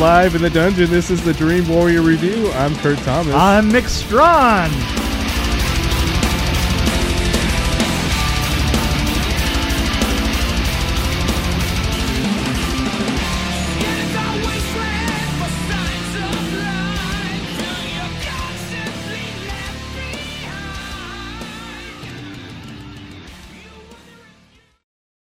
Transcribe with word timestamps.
live 0.00 0.34
in 0.34 0.40
the 0.40 0.48
dungeon. 0.48 0.88
This 0.88 1.10
is 1.10 1.22
the 1.22 1.34
Dream 1.34 1.68
Warrior 1.68 2.00
Review. 2.00 2.50
I'm 2.52 2.74
Kurt 2.76 2.98
Thomas. 3.00 3.34
I'm 3.34 3.68
Mick 3.68 3.86
Strawn. 3.86 4.70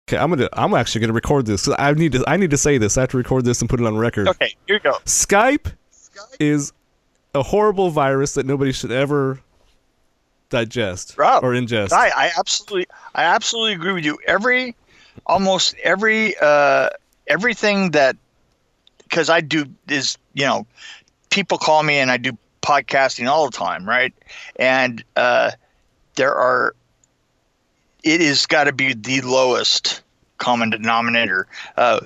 Okay, 0.10 0.18
I'm 0.18 0.32
gonna. 0.32 0.50
I'm 0.54 0.74
actually 0.74 1.02
gonna 1.02 1.14
record 1.14 1.46
this. 1.46 1.66
Because 1.66 1.76
I 1.78 1.94
need 1.94 2.14
to. 2.14 2.24
I 2.28 2.36
need 2.36 2.50
to 2.50 2.58
say 2.58 2.80
this. 2.80 2.98
I 2.98 3.02
have 3.02 3.12
to 3.12 3.18
record 3.18 3.46
this 3.46 3.62
and 3.62 3.70
put 3.70 3.80
it 3.80 3.86
on 3.86 3.96
record. 3.96 4.28
Okay, 4.28 4.56
here 4.66 4.78
you 4.78 4.80
go. 4.80 4.94
Skype 5.06 5.72
is 6.40 6.74
a 7.36 7.44
horrible 7.44 7.92
virus 7.92 8.34
that 8.34 8.46
nobody 8.46 8.72
should 8.72 8.92
ever 8.92 9.40
digest 10.50 11.16
Rob, 11.16 11.44
or 11.44 11.52
ingest. 11.52 11.92
I, 11.92 12.10
I 12.10 12.32
absolutely, 12.38 12.88
I 13.14 13.24
absolutely 13.24 13.74
agree 13.74 13.94
with 13.94 14.04
you. 14.04 14.18
Every, 14.26 14.76
almost 15.28 15.76
every, 15.84 16.36
uh, 16.42 16.90
everything 17.28 17.92
that, 17.92 18.18
because 19.04 19.30
I 19.30 19.42
do 19.42 19.66
is, 19.88 20.18
you 20.34 20.46
know, 20.46 20.66
people 21.30 21.60
call 21.60 21.84
me 21.84 21.98
and 21.98 22.10
I 22.10 22.18
do 22.18 22.36
podcasting 22.64 23.30
all 23.30 23.46
the 23.46 23.56
time, 23.56 23.88
right? 23.88 24.12
And 24.56 25.04
uh, 25.16 25.52
there 26.16 26.34
are, 26.34 26.74
it 28.04 28.22
has 28.22 28.46
got 28.46 28.66
to 28.66 28.72
be 28.74 28.94
the 28.94 29.22
lowest 29.22 30.02
common 30.38 30.70
denominator. 30.70 31.48
Uh, 31.78 32.00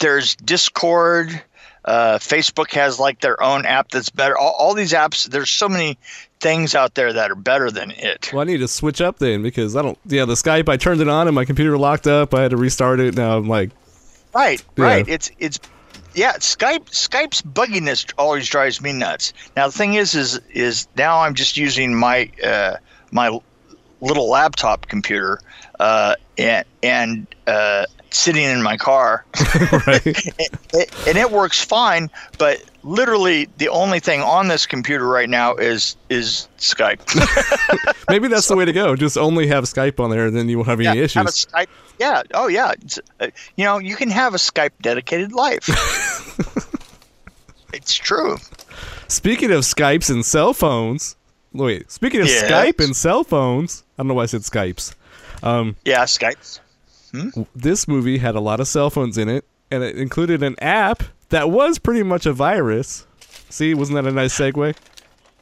there's 0.00 0.34
Discord. 0.36 1.40
Uh, 1.84 2.18
Facebook 2.18 2.70
has 2.72 3.00
like 3.00 3.20
their 3.20 3.42
own 3.42 3.66
app 3.66 3.90
that's 3.90 4.08
better. 4.10 4.38
All, 4.38 4.52
all 4.58 4.74
these 4.74 4.92
apps, 4.92 5.28
there's 5.28 5.50
so 5.50 5.68
many 5.68 5.98
things 6.40 6.74
out 6.74 6.94
there 6.94 7.12
that 7.12 7.30
are 7.30 7.34
better 7.36 7.70
than 7.70 7.90
it. 7.92 8.30
Well, 8.32 8.42
I 8.42 8.44
need 8.44 8.58
to 8.58 8.68
switch 8.68 9.00
up 9.00 9.18
then 9.18 9.42
because 9.42 9.74
I 9.74 9.82
don't. 9.82 9.98
Yeah, 10.06 10.24
the 10.24 10.34
Skype. 10.34 10.68
I 10.68 10.76
turned 10.76 11.00
it 11.00 11.08
on 11.08 11.26
and 11.26 11.34
my 11.34 11.44
computer 11.44 11.76
locked 11.76 12.06
up. 12.06 12.34
I 12.34 12.42
had 12.42 12.52
to 12.52 12.56
restart 12.56 13.00
it. 13.00 13.16
Now 13.16 13.36
I'm 13.36 13.48
like, 13.48 13.70
Right, 14.34 14.62
Yeah. 14.78 14.84
right. 14.84 15.08
It's 15.08 15.30
it's 15.38 15.58
yeah. 16.14 16.34
Skype 16.34 16.84
Skype's 16.90 17.42
bugginess 17.42 18.12
always 18.16 18.48
drives 18.48 18.80
me 18.80 18.92
nuts. 18.92 19.32
Now 19.56 19.66
the 19.66 19.72
thing 19.72 19.94
is, 19.94 20.14
is 20.14 20.40
is 20.50 20.86
now 20.96 21.18
I'm 21.20 21.34
just 21.34 21.56
using 21.56 21.94
my 21.94 22.30
uh, 22.44 22.76
my 23.10 23.38
little 24.02 24.28
laptop 24.28 24.86
computer 24.88 25.40
uh, 25.80 26.14
and 26.36 26.66
and 26.82 27.26
uh, 27.46 27.86
sitting 28.10 28.42
in 28.42 28.62
my 28.62 28.76
car, 28.76 29.24
right? 29.86 30.02
it, 30.04 31.08
and 31.08 31.16
it 31.16 31.30
works 31.30 31.64
fine. 31.64 32.10
But 32.38 32.62
literally, 32.82 33.48
the 33.56 33.68
only 33.68 34.00
thing 34.00 34.20
on 34.20 34.48
this 34.48 34.66
computer 34.66 35.08
right 35.08 35.30
now 35.30 35.54
is 35.54 35.96
is 36.10 36.48
Skype. 36.58 37.00
Maybe 38.08 38.28
that's 38.28 38.48
the 38.48 38.56
way 38.56 38.64
to 38.64 38.72
go. 38.72 38.94
Just 38.96 39.16
only 39.16 39.46
have 39.46 39.64
Skype 39.64 39.98
on 39.98 40.10
there, 40.10 40.26
and 40.26 40.36
then 40.36 40.48
you 40.48 40.58
won't 40.58 40.68
have 40.68 40.80
any 40.80 40.98
yeah, 40.98 41.04
issues. 41.04 41.14
have 41.14 41.26
a 41.26 41.30
Skype. 41.30 41.68
Yeah. 41.98 42.22
Oh 42.34 42.48
yeah. 42.48 42.74
Uh, 43.20 43.28
you 43.56 43.64
know, 43.64 43.78
you 43.78 43.96
can 43.96 44.10
have 44.10 44.34
a 44.34 44.38
Skype 44.38 44.72
dedicated 44.80 45.32
life. 45.32 45.68
it's 47.72 47.94
true. 47.94 48.36
Speaking 49.08 49.50
of 49.52 49.60
Skypes 49.60 50.10
and 50.10 50.24
cell 50.24 50.54
phones, 50.54 51.16
wait. 51.52 51.90
Speaking 51.90 52.20
of 52.20 52.26
Yes. 52.28 52.50
Skype 52.50 52.82
and 52.84 52.94
cell 52.96 53.24
phones, 53.24 53.84
I 53.98 54.02
don't 54.02 54.08
know 54.08 54.14
why 54.14 54.24
I 54.24 54.26
said 54.26 54.42
Skypes. 54.42 54.94
Um, 55.42 55.76
Yeah, 55.84 56.04
Skype. 56.04 56.60
this 57.54 57.86
movie 57.88 58.18
had 58.18 58.34
a 58.34 58.40
lot 58.40 58.60
of 58.60 58.68
cell 58.68 58.90
phones 58.90 59.18
in 59.18 59.28
it, 59.28 59.44
and 59.70 59.82
it 59.82 59.96
included 59.96 60.42
an 60.42 60.56
app 60.60 61.02
that 61.30 61.50
was 61.50 61.78
pretty 61.78 62.02
much 62.02 62.26
a 62.26 62.32
virus. 62.32 63.06
See, 63.50 63.74
wasn't 63.74 63.96
that 63.96 64.06
a 64.10 64.12
nice 64.14 64.36
segue? 64.38 64.74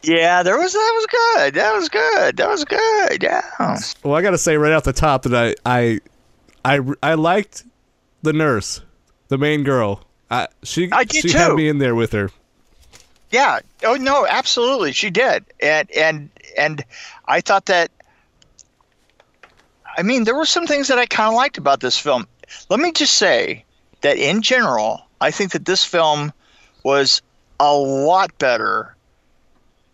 Yeah, 0.03 0.43
there 0.43 0.57
was 0.59 0.73
that 0.73 0.93
was 0.95 1.07
good. 1.07 1.55
That 1.55 1.75
was 1.75 1.89
good. 1.89 2.37
That 2.39 2.49
was 2.49 2.65
good. 2.65 3.23
Yeah. 3.23 3.43
Well, 4.03 4.15
I 4.15 4.23
got 4.23 4.31
to 4.31 4.39
say 4.39 4.57
right 4.57 4.73
off 4.73 4.85
the 4.85 4.93
top 4.95 5.25
that 5.25 5.35
I, 5.35 5.55
I, 5.67 6.01
I, 6.65 6.81
I 7.03 7.15
liked 7.15 7.65
the 8.23 8.33
nurse, 8.33 8.81
the 9.29 9.37
main 9.39 9.63
girl. 9.63 10.03
I, 10.31 10.49
she, 10.63 10.89
I 10.93 11.05
she 11.05 11.31
had 11.33 11.55
me 11.55 11.69
in 11.69 11.79
there 11.79 11.95
with 11.95 12.13
her. 12.13 12.31
Yeah. 13.31 13.61
Oh 13.85 13.95
no, 13.95 14.27
absolutely, 14.27 14.93
she 14.93 15.11
did. 15.11 15.45
And 15.61 15.91
and 15.93 16.31
and 16.57 16.85
I 17.27 17.41
thought 17.41 17.67
that. 17.67 17.91
I 19.97 20.03
mean, 20.03 20.25
there 20.25 20.37
were 20.37 20.47
some 20.47 20.67
things 20.67 20.89
that 20.89 20.99
I 20.99 21.07
kind 21.07 21.29
of 21.29 21.35
liked 21.35 21.59
about 21.59 21.81
this 21.81 21.99
film. 21.99 22.27
Let 22.69 22.81
me 22.81 22.93
just 22.93 23.17
say 23.17 23.65
that 24.03 24.17
in 24.17 24.41
general, 24.41 25.03
I 25.21 25.31
think 25.31 25.53
that 25.53 25.65
this 25.65 25.85
film 25.85 26.33
was 26.85 27.23
a 27.59 27.75
lot 27.75 28.37
better 28.39 28.97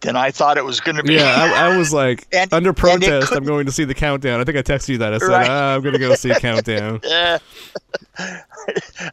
than 0.01 0.15
I 0.17 0.31
thought 0.31 0.59
it 0.59 0.65
was 0.65 0.81
going 0.81 0.97
to 0.97 1.03
be. 1.03 1.15
Yeah, 1.15 1.25
I, 1.55 1.73
I 1.73 1.77
was 1.77 1.93
like 1.93 2.27
And- 2.33 2.53
under 2.53 2.73
protest. 2.73 3.33
I'm 3.33 3.45
going 3.45 3.67
to 3.67 3.73
see 3.73 3.85
the 3.85 3.95
countdown. 3.95 4.41
I 4.41 4.45
think 4.45 4.57
I 4.59 4.63
texted 4.63 4.91
you 4.91 4.99
that. 4.99 5.15
I 5.15 5.19
said 5.19 5.29
Right. 5.29 5.49
ah, 5.49 5.75
I'm 5.75 5.81
going 5.83 5.95
to 5.95 5.99
go 5.99 6.15
see 6.15 6.33
countdown. 6.39 7.01
Eh. 7.05 7.39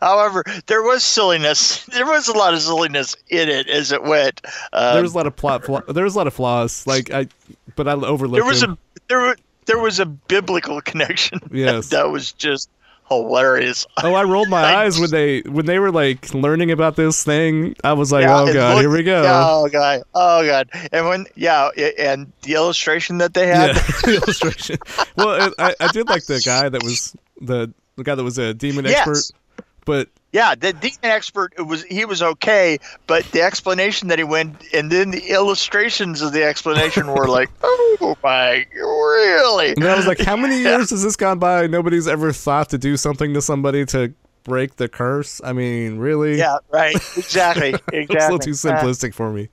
However, 0.01 0.43
there 0.67 0.81
was 0.83 1.03
silliness. 1.03 1.85
There 1.85 2.05
was 2.05 2.27
a 2.27 2.33
lot 2.33 2.53
of 2.53 2.61
silliness 2.61 3.15
in 3.29 3.49
it 3.49 3.67
as 3.69 3.91
it 3.91 4.03
went. 4.03 4.41
Um, 4.71 4.93
there 4.95 5.03
was 5.03 5.13
a 5.13 5.17
lot 5.17 5.27
of 5.27 5.35
plot. 5.35 5.65
Flaw, 5.65 5.81
there 5.81 6.03
was 6.03 6.15
a 6.15 6.17
lot 6.17 6.27
of 6.27 6.33
flaws. 6.33 6.85
Like 6.87 7.11
I, 7.11 7.27
but 7.75 7.87
I 7.87 7.93
overlooked. 7.93 8.35
there 8.35 8.45
was 8.45 8.61
them. 8.61 8.77
a 8.95 8.99
there 9.09 9.35
there 9.65 9.79
was 9.79 9.99
a 9.99 10.05
biblical 10.05 10.81
connection. 10.81 11.39
Yes. 11.51 11.89
that 11.89 12.09
was 12.09 12.31
just 12.33 12.69
hilarious. 13.09 13.85
Oh, 14.03 14.13
I 14.13 14.23
rolled 14.23 14.49
my 14.49 14.63
eyes 14.77 14.99
when 14.99 15.11
they 15.11 15.41
when 15.41 15.65
they 15.65 15.79
were 15.79 15.91
like 15.91 16.33
learning 16.33 16.71
about 16.71 16.95
this 16.95 17.23
thing. 17.23 17.75
I 17.83 17.93
was 17.93 18.11
like, 18.11 18.23
Yeah, 18.23 18.39
oh 18.41 18.47
it 18.47 18.53
god, 18.53 18.77
here 18.79 18.89
we 18.89 19.03
go. 19.03 19.23
Oh 19.25 19.67
god, 19.69 20.03
oh 20.13 20.45
god, 20.45 20.69
and 20.91 21.07
when 21.07 21.25
yeah, 21.35 21.69
i- 21.77 21.93
and 21.99 22.31
the 22.43 22.53
illustration 22.55 23.17
that 23.19 23.33
they 23.33 23.47
had. 23.47 23.75
Yeah, 23.75 23.81
the 24.03 24.15
illustration. 24.23 24.77
Well, 25.15 25.47
it, 25.47 25.53
I, 25.59 25.75
I 25.79 25.87
did 25.91 26.09
like 26.09 26.25
the 26.25 26.41
guy 26.45 26.69
that 26.69 26.83
was 26.83 27.15
the 27.41 27.71
the 27.95 28.03
guy 28.03 28.15
that 28.15 28.23
was 28.23 28.37
a 28.37 28.53
demon 28.53 28.85
Yes. 28.85 29.07
expert, 29.07 29.37
but 29.85 30.09
Yeah, 30.33 30.55
the 30.55 30.73
demon 30.73 30.97
expert 31.03 31.53
it 31.59 31.61
was 31.61 31.83
he 31.83 32.05
was 32.05 32.23
okay, 32.23 32.79
but 33.05 33.23
the 33.31 33.41
explanation 33.43 34.07
that 34.07 34.17
he 34.17 34.23
went 34.23 34.63
and 34.73 34.91
then 34.91 35.11
the 35.11 35.29
illustrations 35.29 36.23
of 36.23 36.33
the 36.33 36.43
explanation 36.43 37.05
were 37.07 37.27
like, 37.27 37.49
oh 37.63 38.17
my, 38.23 38.65
really? 38.73 39.69
and 39.75 39.83
I 39.85 39.95
was 39.95 40.07
like, 40.07 40.19
how 40.19 40.35
many 40.35 40.57
years 40.61 40.89
has 40.89 41.03
this 41.03 41.15
gone 41.15 41.37
by? 41.37 41.67
Nobody's 41.67 42.07
ever 42.07 42.33
thought 42.33 42.69
to 42.69 42.79
do 42.79 42.97
something 42.97 43.31
to 43.35 43.43
somebody 43.43 43.85
to 43.85 44.11
break 44.43 44.77
the 44.77 44.89
curse. 44.89 45.39
I 45.43 45.53
mean, 45.53 45.99
really? 45.99 46.37
Yeah, 46.39 46.57
right. 46.71 46.95
Exactly. 47.15 47.75
Exactly. 47.93 47.99
It's 48.01 48.11
a 48.25 48.31
little 48.31 48.39
too 48.39 48.51
Uh, 48.51 48.81
simplistic 48.81 49.13
for 49.13 49.31
me. 49.31 49.49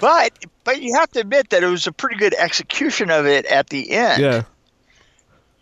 but 0.00 0.32
but 0.62 0.80
you 0.80 0.94
have 0.94 1.10
to 1.12 1.20
admit 1.20 1.50
that 1.50 1.64
it 1.64 1.66
was 1.66 1.86
a 1.88 1.92
pretty 1.92 2.16
good 2.16 2.34
execution 2.34 3.10
of 3.10 3.26
it 3.26 3.44
at 3.46 3.70
the 3.70 3.90
end. 3.90 4.22
Yeah. 4.22 4.42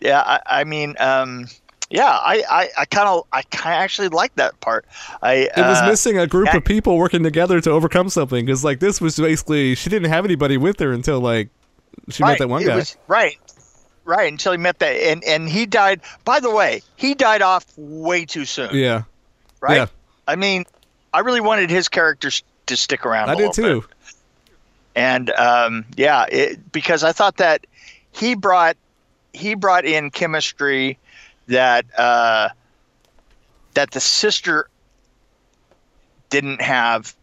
Yeah. 0.01 0.21
I, 0.21 0.61
I 0.61 0.65
mean, 0.65 0.97
um, 1.01 1.47
yeah. 1.91 2.09
I 2.11 2.43
I, 2.49 2.69
I 2.79 2.85
kind 2.87 3.09
of 3.09 3.27
I 3.33 3.43
kind 3.43 3.75
of 3.75 3.81
actually 3.81 4.09
like 4.09 4.35
that 4.37 4.59
part. 4.61 4.87
I 5.23 5.35
It 5.35 5.53
was 5.57 5.79
uh, 5.79 5.87
missing 5.87 6.19
a 6.19 6.27
group 6.27 6.47
that- 6.47 6.57
of 6.57 6.65
people 6.65 6.97
working 6.99 7.23
together 7.23 7.61
to 7.61 7.71
overcome 7.71 8.09
something. 8.09 8.45
Because 8.45 8.65
like 8.65 8.81
this 8.81 9.01
was 9.01 9.17
basically 9.17 9.75
she 9.75 9.91
didn't 9.91 10.11
have 10.11 10.25
anybody 10.25 10.57
with 10.57 10.79
her 10.81 10.93
until 10.93 11.21
like 11.21 11.49
she 12.11 12.23
met 12.25 12.39
that 12.39 12.49
one 12.49 12.65
guy. 12.65 12.77
was- 12.77 12.97
right. 13.07 13.39
Right 14.05 14.31
until 14.31 14.53
he 14.53 14.59
met 14.59 14.79
that, 14.79 14.93
and 14.95 15.25
and 15.25 15.49
he 15.49 15.67
died. 15.67 16.01
By 16.25 16.39
the 16.39 16.51
way, 16.51 16.83
he 16.95 17.15
died 17.15 17.43
off 17.43 17.67
way 17.77 18.25
too 18.25 18.45
soon. 18.45 18.71
yeah, 18.73 19.03
right? 19.61 19.75
yeah. 19.79 19.87
I 20.29 20.37
mean, 20.37 20.65
I 21.13 21.21
really 21.21 21.41
wanted 21.41 21.71
his 21.71 21.89
characters 21.89 22.45
to 22.67 22.77
stick 22.77 23.05
around. 23.05 23.31
I 23.31 23.35
did 23.35 23.53
too. 23.53 23.81
bit. 23.81 23.91
and 24.95 25.31
um, 25.31 25.85
yeah, 25.97 26.25
it, 26.31 26.71
because 26.71 27.03
I 27.03 27.11
thought 27.11 27.39
that 27.39 27.67
he 28.13 28.37
brought 28.37 28.77
he 29.33 29.55
brought 29.57 29.85
in 29.85 30.13
chemistry 30.13 30.99
that 31.49 31.85
uh, 31.99 32.49
that 33.75 33.91
the 33.93 34.01
sister 34.01 34.69
didn't 36.31 36.61
have. 36.61 37.15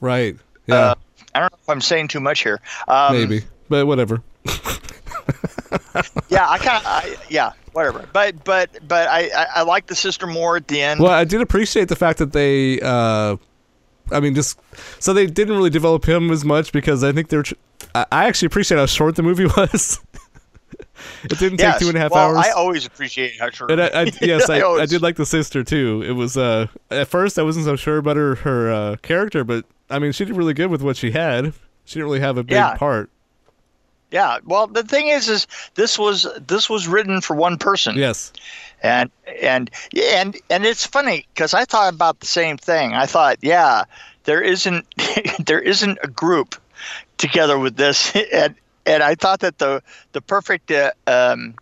Right. 0.00 0.36
Yeah. 0.66 0.74
Uh, 0.74 0.94
I 1.34 1.40
don't 1.40 1.52
know 1.52 1.58
if 1.62 1.68
I'm 1.68 1.80
saying 1.80 2.08
too 2.08 2.20
much 2.20 2.42
here. 2.42 2.60
Um, 2.88 3.14
maybe, 3.14 3.42
but 3.68 3.86
whatever. 3.86 4.22
Yeah, 6.28 6.48
I 6.48 6.58
kind 6.58 6.84
of. 6.86 7.30
Yeah, 7.30 7.52
whatever. 7.72 8.08
But 8.12 8.42
but 8.44 8.70
but 8.86 9.08
I, 9.08 9.28
I 9.36 9.46
I 9.56 9.62
like 9.62 9.86
the 9.86 9.94
sister 9.94 10.26
more 10.26 10.56
at 10.56 10.68
the 10.68 10.80
end. 10.80 11.00
Well, 11.00 11.12
I 11.12 11.24
did 11.24 11.40
appreciate 11.40 11.88
the 11.88 11.96
fact 11.96 12.18
that 12.18 12.32
they. 12.32 12.80
uh 12.80 13.36
I 14.10 14.20
mean, 14.20 14.34
just 14.34 14.58
so 15.00 15.12
they 15.12 15.26
didn't 15.26 15.54
really 15.54 15.70
develop 15.70 16.08
him 16.08 16.30
as 16.30 16.44
much 16.44 16.72
because 16.72 17.04
I 17.04 17.12
think 17.12 17.28
they're. 17.28 17.42
Tr- 17.42 17.54
I 17.94 18.06
I 18.12 18.24
actually 18.26 18.46
appreciate 18.46 18.78
how 18.78 18.86
short 18.86 19.16
the 19.16 19.22
movie 19.22 19.46
was. 19.56 20.00
It 21.24 21.38
didn't 21.38 21.58
yes. 21.60 21.74
take 21.74 21.80
two 21.82 21.88
and 21.88 21.96
a 21.96 22.00
half 22.00 22.10
well, 22.10 22.36
hours. 22.36 22.46
I 22.46 22.50
always 22.50 22.86
appreciate 22.86 23.38
how 23.40 23.50
short. 23.50 23.70
And 23.70 23.80
I, 23.82 23.86
I 24.02 24.02
yes, 24.20 24.48
I, 24.50 24.58
I 24.58 24.60
always- 24.62 24.90
did 24.90 25.02
like 25.02 25.16
the 25.16 25.26
sister 25.26 25.62
too. 25.64 26.02
It 26.06 26.12
was 26.12 26.36
uh 26.36 26.66
at 26.90 27.08
first 27.08 27.38
I 27.38 27.42
wasn't 27.42 27.64
so 27.66 27.76
sure 27.76 27.98
about 27.98 28.16
her 28.16 28.36
her 28.36 28.70
uh, 28.72 28.96
character, 29.02 29.44
but 29.44 29.64
I 29.90 29.98
mean 29.98 30.12
she 30.12 30.24
did 30.24 30.36
really 30.36 30.54
good 30.54 30.70
with 30.70 30.82
what 30.82 30.96
she 30.96 31.10
had. 31.10 31.52
She 31.84 31.94
didn't 31.94 32.04
really 32.06 32.20
have 32.20 32.36
a 32.38 32.42
big 32.42 32.52
Yeah. 32.52 32.76
part. 32.76 33.10
yeah. 34.10 34.38
Well, 34.44 34.66
the 34.66 34.82
thing 34.82 35.08
is, 35.08 35.28
is 35.28 35.46
this 35.74 35.98
was 35.98 36.26
this 36.46 36.68
was 36.68 36.86
written 36.88 37.20
for 37.20 37.34
one 37.34 37.58
person. 37.58 37.96
Yes. 37.96 38.32
and 38.82 39.10
and 39.40 39.70
and 39.96 40.36
and 40.50 40.64
it's 40.66 40.86
funny 40.86 41.26
because 41.34 41.54
I 41.54 41.64
thought 41.64 41.92
about 41.92 42.20
the 42.20 42.26
same 42.26 42.56
thing. 42.58 42.92
I 42.92 43.06
thought, 43.06 43.38
yeah, 43.42 43.84
there 44.24 44.40
isn't 44.42 44.86
there 45.46 45.60
isn't 45.60 45.98
a 46.02 46.08
group 46.08 46.54
together 47.16 47.58
with 47.58 47.76
this, 47.76 48.14
and 48.32 48.54
and 48.88 49.02
I 49.02 49.14
thought 49.14 49.40
that 49.40 49.58
the 49.58 49.82
the 50.12 50.20
perfect. 50.20 50.70
Uh, 50.70 50.92
um, 51.06 51.54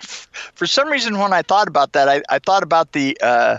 for 0.54 0.66
some 0.66 0.88
reason, 0.88 1.18
when 1.18 1.32
I 1.32 1.42
thought 1.42 1.68
about 1.68 1.92
that, 1.92 2.08
I, 2.08 2.22
I 2.28 2.38
thought 2.38 2.62
about 2.62 2.92
the. 2.92 3.18
Uh, 3.20 3.58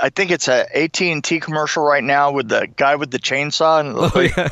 I 0.00 0.08
think 0.08 0.30
it's 0.30 0.46
a 0.48 0.64
AT 0.78 1.00
and 1.02 1.22
T 1.22 1.40
commercial 1.40 1.82
right 1.82 2.02
now 2.02 2.30
with 2.30 2.48
the 2.48 2.68
guy 2.76 2.94
with 2.94 3.10
the 3.10 3.18
chainsaw. 3.18 3.80
And 3.80 3.96
Oh, 3.98 4.20
yeah. 4.20 4.48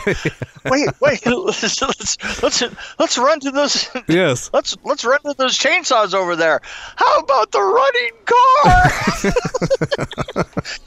wait, 0.71 0.89
wait, 1.01 1.25
let's, 1.25 1.81
let's 1.81 2.43
let's 2.43 2.63
let's 2.99 3.17
run 3.17 3.39
to 3.41 3.51
those. 3.53 3.89
yes. 4.09 4.51
Let's 4.59 4.77
let's 4.85 5.05
run 5.05 5.21
to 5.23 5.35
those 5.39 5.57
chainsaws 5.57 6.13
over 6.13 6.35
there. 6.35 6.61
How 6.97 7.19
about 7.21 7.53
the 7.53 7.63
running 7.63 8.11
car? 8.27 8.91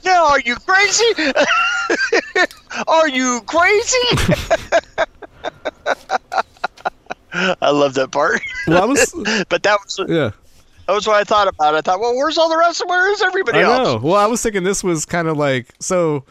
now, 0.04 0.26
are 0.28 0.40
you 0.40 0.56
crazy? 0.56 1.32
are 2.86 3.08
you 3.08 3.40
crazy? 3.46 4.08
I 7.34 7.70
love 7.70 7.94
that 7.94 8.10
part. 8.12 8.40
Well, 8.66 8.82
I 8.82 8.86
was. 8.86 9.12
But 9.48 9.62
that 9.62 9.78
was 9.84 9.98
Yeah. 10.08 10.30
that 10.86 10.92
was 10.92 11.06
what 11.06 11.16
I 11.16 11.24
thought 11.24 11.48
about. 11.48 11.74
I 11.74 11.80
thought, 11.80 12.00
well, 12.00 12.14
where's 12.14 12.36
all 12.38 12.48
the 12.48 12.56
rest? 12.58 12.82
Where 12.86 13.10
is 13.12 13.22
everybody 13.22 13.58
I 13.58 13.62
else? 13.62 13.88
know. 13.88 13.96
Well, 14.08 14.16
I 14.16 14.26
was 14.26 14.42
thinking 14.42 14.64
this 14.64 14.84
was 14.84 15.04
kind 15.04 15.28
of 15.28 15.36
like 15.36 15.68
so. 15.80 16.24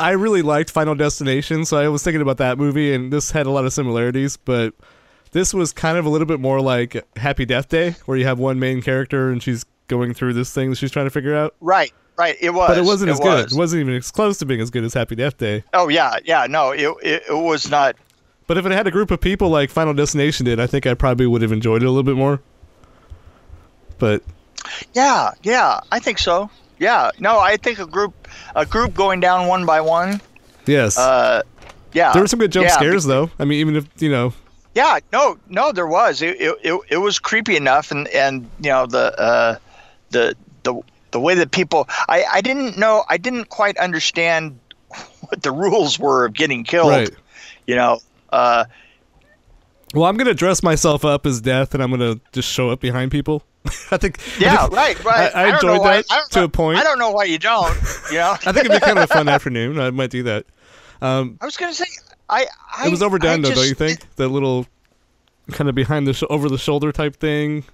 I 0.00 0.10
really 0.10 0.42
liked 0.42 0.70
Final 0.70 0.96
Destination, 0.96 1.64
so 1.64 1.76
I 1.76 1.86
was 1.88 2.02
thinking 2.02 2.20
about 2.20 2.38
that 2.38 2.58
movie, 2.58 2.92
and 2.92 3.12
this 3.12 3.30
had 3.30 3.46
a 3.46 3.50
lot 3.50 3.64
of 3.64 3.72
similarities. 3.72 4.36
But 4.36 4.74
this 5.30 5.54
was 5.54 5.72
kind 5.72 5.96
of 5.96 6.04
a 6.04 6.08
little 6.08 6.26
bit 6.26 6.40
more 6.40 6.60
like 6.60 7.06
Happy 7.16 7.44
Death 7.44 7.68
Day, 7.68 7.94
where 8.06 8.18
you 8.18 8.24
have 8.24 8.40
one 8.40 8.58
main 8.58 8.82
character 8.82 9.30
and 9.30 9.40
she's 9.40 9.64
going 9.86 10.12
through 10.14 10.32
this 10.32 10.52
thing 10.52 10.70
that 10.70 10.76
she's 10.76 10.90
trying 10.90 11.06
to 11.06 11.10
figure 11.10 11.34
out. 11.34 11.54
Right, 11.60 11.92
right. 12.16 12.36
It 12.40 12.50
was, 12.50 12.68
But 12.68 12.78
it 12.78 12.84
wasn't 12.84 13.10
as 13.10 13.20
good. 13.20 13.52
It 13.52 13.56
wasn't 13.56 13.80
even 13.80 13.94
as 13.94 14.10
close 14.10 14.38
to 14.38 14.46
being 14.46 14.60
as 14.60 14.70
good 14.70 14.84
as 14.84 14.94
Happy 14.94 15.14
Death 15.14 15.38
Day. 15.38 15.64
Oh 15.72 15.88
yeah, 15.88 16.18
yeah. 16.24 16.46
No, 16.48 16.70
it, 16.72 16.88
it 17.02 17.22
it 17.28 17.32
was 17.36 17.70
not. 17.70 17.96
But 18.46 18.58
if 18.58 18.66
it 18.66 18.72
had 18.72 18.86
a 18.86 18.90
group 18.90 19.10
of 19.10 19.20
people 19.20 19.48
like 19.48 19.70
Final 19.70 19.94
Destination 19.94 20.44
did, 20.44 20.60
I 20.60 20.66
think 20.66 20.86
I 20.86 20.94
probably 20.94 21.26
would 21.26 21.40
have 21.42 21.52
enjoyed 21.52 21.82
it 21.82 21.86
a 21.86 21.88
little 21.88 22.02
bit 22.02 22.16
more. 22.16 22.40
But 23.98 24.22
Yeah, 24.92 25.30
yeah. 25.42 25.80
I 25.90 25.98
think 25.98 26.18
so. 26.18 26.50
Yeah. 26.78 27.10
No, 27.18 27.38
I 27.38 27.56
think 27.56 27.78
a 27.78 27.86
group 27.86 28.28
a 28.54 28.66
group 28.66 28.94
going 28.94 29.20
down 29.20 29.46
one 29.46 29.64
by 29.64 29.80
one. 29.80 30.20
yes, 30.66 30.98
Uh, 30.98 31.42
yeah. 31.92 32.12
there 32.12 32.22
were 32.22 32.28
some 32.28 32.38
good 32.40 32.52
jump 32.52 32.66
yeah, 32.68 32.74
scares 32.74 33.04
though. 33.04 33.30
I 33.38 33.44
mean, 33.44 33.60
even 33.60 33.76
if 33.76 33.86
you 34.02 34.10
know, 34.10 34.34
Yeah, 34.74 34.98
no, 35.12 35.38
no, 35.48 35.72
there 35.72 35.86
was. 35.86 36.20
It, 36.20 36.40
it, 36.40 36.54
it, 36.62 36.80
it 36.90 36.96
was 36.98 37.18
creepy 37.18 37.56
enough, 37.56 37.90
and 37.92 38.08
and 38.08 38.48
you 38.60 38.70
know 38.70 38.86
the 38.86 39.18
uh, 39.18 39.56
the 40.10 40.34
the 40.64 40.74
the 41.14 41.20
way 41.20 41.34
that 41.36 41.50
people. 41.52 41.88
I 42.10 42.24
I 42.30 42.40
didn't 42.42 42.76
know. 42.76 43.04
I 43.08 43.16
didn't 43.16 43.48
quite 43.48 43.78
understand 43.78 44.58
what 45.28 45.42
the 45.42 45.50
rules 45.52 45.98
were 45.98 46.26
of 46.26 46.34
getting 46.34 46.64
killed. 46.64 46.90
right. 46.90 47.10
You 47.66 47.76
know. 47.76 48.00
Uh, 48.30 48.64
Well, 49.94 50.04
I'm 50.04 50.16
gonna 50.16 50.34
dress 50.34 50.62
myself 50.62 51.04
up 51.04 51.24
as 51.24 51.40
death, 51.40 51.72
and 51.72 51.82
I'm 51.82 51.90
gonna 51.90 52.20
just 52.32 52.50
show 52.50 52.68
up 52.70 52.80
behind 52.80 53.10
people. 53.12 53.44
I 53.90 53.96
think. 53.96 54.18
yeah, 54.38 54.54
I 54.56 54.58
think, 54.62 54.72
right, 54.74 55.04
right. 55.04 55.34
I- 55.34 55.44
I 55.44 55.54
enjoyed 55.54 55.78
why- 55.80 55.96
that 56.02 56.06
I 56.10 56.22
to 56.32 56.38
know- 56.40 56.44
a 56.44 56.48
point. 56.48 56.78
I 56.78 56.82
don't 56.82 56.98
know 56.98 57.10
why 57.12 57.24
you 57.24 57.38
don't. 57.38 57.74
You 58.10 58.18
know. 58.18 58.32
I 58.44 58.52
think 58.52 58.66
it'd 58.66 58.72
be 58.72 58.80
kind 58.80 58.98
of 58.98 59.04
a 59.10 59.14
fun 59.14 59.28
afternoon. 59.28 59.78
I 59.80 59.90
might 59.90 60.10
do 60.10 60.24
that. 60.24 60.44
Um, 61.00 61.38
I 61.40 61.44
was 61.46 61.56
gonna 61.56 61.72
say. 61.74 61.86
I. 62.28 62.46
I 62.76 62.86
it 62.88 62.90
was 62.90 63.02
overdone 63.02 63.40
though, 63.42 63.54
don't 63.54 63.68
you 63.68 63.74
think? 63.74 64.00
That 64.16 64.28
little 64.28 64.66
kind 65.52 65.68
of 65.68 65.74
behind 65.76 66.06
the 66.08 66.12
sh- 66.14 66.24
over 66.28 66.48
the 66.48 66.58
shoulder 66.58 66.90
type 66.90 67.16
thing. 67.16 67.64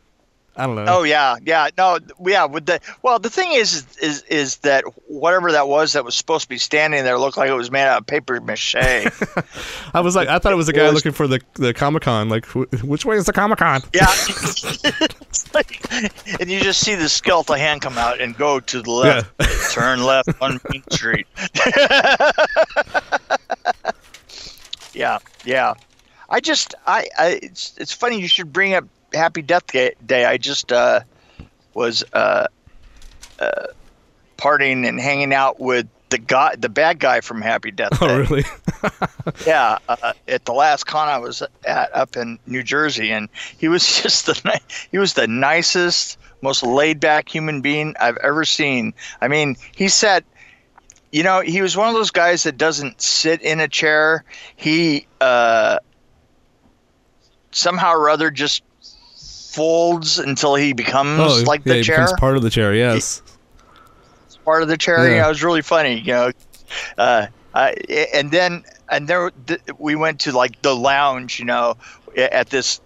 I 0.57 0.67
don't 0.67 0.75
know. 0.75 0.85
Oh 0.89 1.03
yeah, 1.05 1.37
yeah, 1.45 1.69
no, 1.79 1.99
yeah. 2.27 2.45
With 2.45 2.67
the 2.67 2.81
well, 3.03 3.19
the 3.19 3.31
thing 3.31 3.53
is, 3.53 3.87
is 4.03 4.23
is 4.25 4.57
that 4.59 4.85
whatever 5.07 5.53
that 5.53 5.69
was 5.69 5.93
that 5.95 6.05
was 6.05 6.15
supposed 6.15 6.43
to 6.43 6.49
be 6.49 6.59
standing 6.59 7.05
there 7.05 7.19
looked 7.19 7.37
like 7.37 7.49
it 7.49 7.55
was 7.55 7.71
made 7.71 7.85
out 7.87 8.01
of 8.01 8.07
paper 8.07 8.41
mache. 8.41 8.75
I 9.95 10.01
was 10.01 10.17
like, 10.17 10.29
I 10.29 10.39
thought 10.39 10.53
it 10.53 10.57
was 10.57 10.69
a 10.69 10.73
guy 10.73 10.85
was- 10.87 10.95
looking 10.95 11.13
for 11.13 11.27
the 11.27 11.41
the 11.55 11.73
Comic 11.73 12.03
Con. 12.03 12.29
Like, 12.29 12.45
wh- 12.47 12.67
which 12.85 13.05
way 13.07 13.17
is 13.17 13.27
the 13.27 13.33
Comic 13.33 13.59
Con? 13.59 13.81
Yeah. 13.95 14.07
Like- 15.55 15.81
and 16.41 16.51
you 16.51 16.61
just 16.61 16.81
see 16.81 16.95
the 16.95 17.09
skeletal 17.09 17.55
hand 17.55 17.81
come 17.83 17.97
out 17.97 18.21
and 18.21 18.37
go 18.37 18.61
to 18.61 18.83
the 18.83 18.91
left, 18.91 19.73
turn 19.73 20.03
left 20.05 20.29
on 20.41 20.61
Main 20.71 20.83
Street. 20.91 21.27
yeah, 24.93 25.19
yeah. 25.45 25.75
I 26.29 26.41
just, 26.41 26.75
I, 26.87 27.07
I, 27.19 27.41
it's, 27.43 27.75
it's 27.79 27.93
funny 27.93 28.21
you 28.21 28.29
should 28.29 28.53
bring 28.53 28.75
up 28.75 28.85
Happy 29.13 29.43
Death 29.43 29.67
Day. 29.67 30.25
I 30.25 30.37
just 30.37 30.73
uh, 30.73 31.01
was 31.75 32.05
uh, 32.13 32.47
uh, 33.39 33.67
partying 34.37 34.89
and 34.89 35.01
hanging 35.01 35.33
out 35.33 35.61
with 35.61 35.87
the 36.11 36.19
guy, 36.19 36.57
the 36.57 36.69
bad 36.69 36.99
guy 36.99 37.21
from 37.21 37.41
Happy 37.41 37.71
Death 37.71 37.99
Day. 37.99 38.07
Oh, 38.07 38.19
really? 38.19 38.45
Yeah, 39.47 39.79
uh, 39.89 40.15
at 40.27 40.47
the 40.47 40.53
last 40.53 40.85
con 40.85 41.09
I 41.09 41.19
was 41.19 41.43
at 41.67 41.95
up 41.95 42.17
in 42.17 42.39
New 42.47 42.63
Jersey, 42.63 43.11
and 43.11 43.29
he 43.59 43.69
was 43.69 43.87
just 44.03 44.27
the 44.27 44.41
ni- 44.45 44.77
he 44.91 44.99
was 44.99 45.15
the 45.15 45.27
nicest, 45.27 46.19
most 46.41 46.63
laid 46.63 46.99
back 47.01 47.29
human 47.29 47.61
being 47.61 47.95
I've 48.01 48.17
ever 48.19 48.45
seen. 48.45 48.95
I 49.21 49.29
mean, 49.29 49.57
he 49.77 49.89
sat, 49.89 50.25
you 51.13 51.23
know, 51.23 51.41
he 51.41 51.61
was 51.61 51.77
one 51.77 51.89
of 51.89 51.95
those 51.95 52.11
guys 52.11 52.45
that 52.45 52.57
doesn't 52.57 53.01
sit 53.03 53.43
in 53.43 53.61
a 53.61 53.69
chair. 53.69 54.25
He 54.57 55.07
uh, 55.21 55.79
somehow 57.51 57.93
or 57.93 58.09
other 58.09 58.31
just 58.31 58.63
folds 59.55 60.19
until 60.19 60.55
he 60.55 60.73
becomes 60.73 61.21
oh, 61.21 61.43
like 61.47 61.63
yeah, 61.65 61.73
the 61.73 61.79
he 61.79 61.85
chair 61.85 61.97
becomes 61.97 62.13
part 62.21 62.37
of 62.37 62.43
the 62.43 62.51
chair. 62.51 62.75
Yes. 62.75 63.23
part 64.45 64.63
of 64.63 64.69
the 64.69 64.77
chair. 64.77 65.05
Yeah. 65.05 65.11
You 65.11 65.21
know, 65.21 65.27
it 65.27 65.29
was 65.31 65.43
really 65.43 65.63
funny. 65.63 65.99
You 65.99 66.13
know, 66.13 66.33
uh, 66.99 67.27
uh, 67.55 67.73
and 68.15 68.31
then 68.31 68.65
and 68.91 69.09
there 69.09 69.31
th- 69.47 69.61
we 69.79 69.97
went 69.97 70.21
to 70.21 70.33
like 70.33 70.61
the 70.63 70.75
lounge. 70.75 71.39
You 71.39 71.47
know, 71.47 71.77
at 72.17 72.51
this 72.51 72.81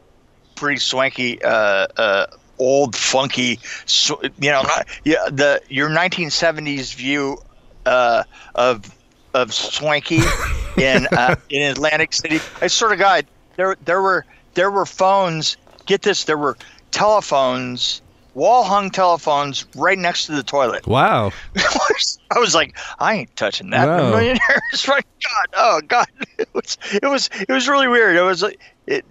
pretty 0.55 0.79
swanky, 0.81 1.43
uh, 1.43 1.87
uh, 1.97 2.27
old 2.59 2.97
funky. 2.97 3.59
sw- 3.87 4.23
You 4.41 4.51
know, 4.51 4.63
not, 4.63 4.87
yeah, 5.05 5.29
the 5.31 5.61
your 5.69 5.91
1970s 5.91 6.95
view 6.95 7.39
uh, 7.85 8.25
of 8.55 8.91
of 9.35 9.53
swanky 9.53 10.21
in 10.79 11.07
uh, 11.13 11.37
in 11.51 11.71
Atlantic 11.71 12.13
City. 12.13 12.41
I 12.63 12.69
sort 12.69 12.93
of 12.93 12.99
got 12.99 13.25
there. 13.57 13.77
There 13.85 14.01
were 14.01 14.25
there 14.55 14.71
were 14.71 14.87
phones. 14.87 15.57
Get 15.87 16.03
this, 16.03 16.25
there 16.25 16.39
were 16.39 16.57
telephones, 16.91 18.01
wall 18.35 18.65
hung 18.65 18.91
telephones 18.91 19.67
right 19.77 19.99
next 19.99 20.27
to 20.27 20.33
the 20.33 20.43
toilet. 20.43 20.87
Wow. 20.87 21.33
I 21.57 22.39
was 22.39 22.55
like, 22.55 22.77
I 22.99 23.15
ain't 23.15 23.37
touching 23.37 23.71
that 23.71 23.85
in 23.85 23.99
a 23.99 24.03
No. 24.03 24.11
million 24.11 24.39
years. 24.49 24.89
My 24.89 25.01
God, 25.01 25.47
oh 25.57 25.81
God, 25.87 26.07
it 26.39 26.49
was 26.55 26.79
it 26.93 27.07
was 27.07 27.31
it 27.49 27.53
was 27.53 27.69
really 27.69 27.89
weird. 27.89 28.17
It 28.17 28.23
was 28.23 28.43
like 28.43 28.61
it, 28.87 29.05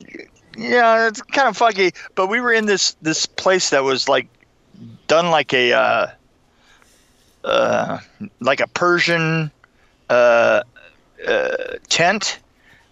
yeah, 0.57 1.07
it's 1.07 1.21
kind 1.21 1.47
of 1.47 1.57
funky. 1.57 1.91
But 2.15 2.27
we 2.27 2.41
were 2.41 2.53
in 2.53 2.65
this 2.65 2.95
this 3.01 3.25
place 3.25 3.69
that 3.71 3.83
was 3.83 4.09
like 4.09 4.27
done 5.07 5.31
like 5.31 5.53
a 5.53 5.73
uh, 5.73 6.07
uh, 7.43 7.99
like 8.39 8.59
a 8.59 8.67
Persian 8.67 9.51
uh, 10.09 10.61
uh, 11.27 11.55
tent, 11.89 12.39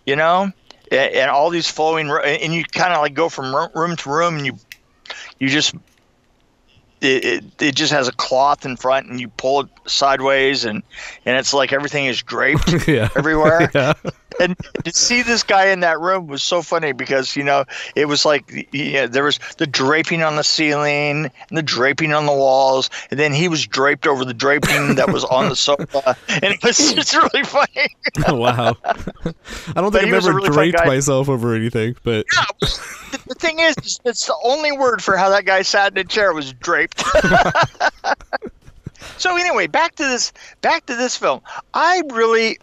you 0.05 0.15
know, 0.15 0.51
and, 0.91 1.13
and 1.13 1.31
all 1.31 1.49
these 1.49 1.67
flowing, 1.67 2.09
and 2.09 2.53
you 2.53 2.63
kind 2.63 2.93
of 2.93 3.01
like 3.01 3.13
go 3.13 3.29
from 3.29 3.55
room 3.73 3.95
to 3.95 4.09
room, 4.09 4.37
and 4.37 4.45
you 4.45 4.57
you 5.39 5.49
just 5.49 5.73
it, 7.01 7.25
it, 7.25 7.43
it 7.59 7.75
just 7.75 7.91
has 7.91 8.07
a 8.07 8.11
cloth 8.11 8.65
in 8.65 8.77
front 8.77 9.07
and 9.07 9.19
you 9.19 9.27
pull 9.27 9.61
it 9.61 9.69
sideways 9.87 10.65
and 10.65 10.83
and 11.25 11.37
it's 11.37 11.53
like 11.53 11.73
everything 11.73 12.05
is 12.05 12.21
draped 12.21 12.87
yeah. 12.87 13.09
everywhere 13.15 13.71
Yeah. 13.75 13.93
And 14.41 14.57
to 14.83 14.91
see 14.91 15.21
this 15.21 15.43
guy 15.43 15.67
in 15.67 15.81
that 15.81 15.99
room 15.99 16.27
was 16.27 16.43
so 16.43 16.61
funny 16.61 16.91
because 16.91 17.35
you 17.35 17.43
know 17.43 17.65
it 17.95 18.05
was 18.05 18.25
like 18.25 18.67
yeah, 18.71 19.05
there 19.05 19.23
was 19.23 19.39
the 19.57 19.67
draping 19.67 20.23
on 20.23 20.35
the 20.35 20.43
ceiling 20.43 21.29
and 21.49 21.57
the 21.57 21.63
draping 21.63 22.13
on 22.13 22.25
the 22.25 22.33
walls. 22.33 22.89
And 23.09 23.19
then 23.19 23.33
he 23.33 23.47
was 23.47 23.65
draped 23.65 24.07
over 24.07 24.25
the 24.25 24.33
draping 24.33 24.95
that 24.95 25.11
was 25.11 25.23
on 25.25 25.49
the 25.49 25.55
sofa. 25.55 26.15
And 26.29 26.45
it 26.45 26.63
was 26.63 26.77
just 26.93 27.15
really 27.15 27.43
funny. 27.43 27.87
Wow. 28.27 28.75
I 28.85 29.33
don't 29.75 29.91
think 29.91 30.05
I've 30.05 30.13
ever 30.13 30.33
really 30.33 30.49
draped 30.49 30.85
myself 30.85 31.29
over 31.29 31.55
anything, 31.55 31.95
but 32.03 32.25
the, 32.59 33.19
the 33.27 33.35
thing 33.35 33.59
is 33.59 33.75
it's 34.05 34.25
the 34.25 34.35
only 34.43 34.71
word 34.71 35.03
for 35.03 35.17
how 35.17 35.29
that 35.29 35.45
guy 35.45 35.61
sat 35.61 35.91
in 35.91 35.97
a 35.97 36.03
chair 36.03 36.33
was 36.33 36.53
draped. 36.53 37.03
So 39.17 39.35
anyway 39.37 39.67
back 39.67 39.95
to 39.95 40.03
this 40.03 40.33
back 40.61 40.85
to 40.87 40.95
this 40.95 41.15
film. 41.15 41.41
I 41.75 42.01
really 42.11 42.57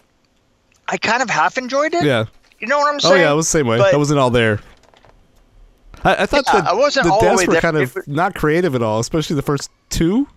i 0.89 0.97
kind 0.97 1.23
of 1.23 1.31
half 1.31 1.57
enjoyed 1.59 1.95
it 1.95 2.05
yeah. 2.05 2.25
you 2.59 2.67
know 2.67 2.79
what 2.79 2.93
i'm 2.93 3.01
saying? 3.01 3.15
Oh 3.15 3.17
yeah, 3.17 3.33
it 3.33 3.37
was 3.37 3.47
the 3.47 3.59
same 3.59 3.67
way. 3.67 3.79
But- 3.79 3.95
I 3.95 3.97
wasn't 3.97 4.19
all 4.21 4.31
there. 4.31 4.61
I, 6.05 6.23
I 6.23 6.27
thought 6.27 6.45
Yeah, 6.47 6.61
the, 6.61 6.71
I 6.71 6.75
wasn't 6.75 7.07
the 7.07 7.19
deaths 7.21 7.47
were 7.47 7.53
there. 7.55 7.61
kind 7.61 7.77
of 7.77 7.97
not 8.07 8.35
creative 8.35 8.75
at 8.77 8.83
all, 8.83 9.01
especially 9.01 9.35
the 9.37 9.43
first 9.43 9.69
two. 9.91 10.29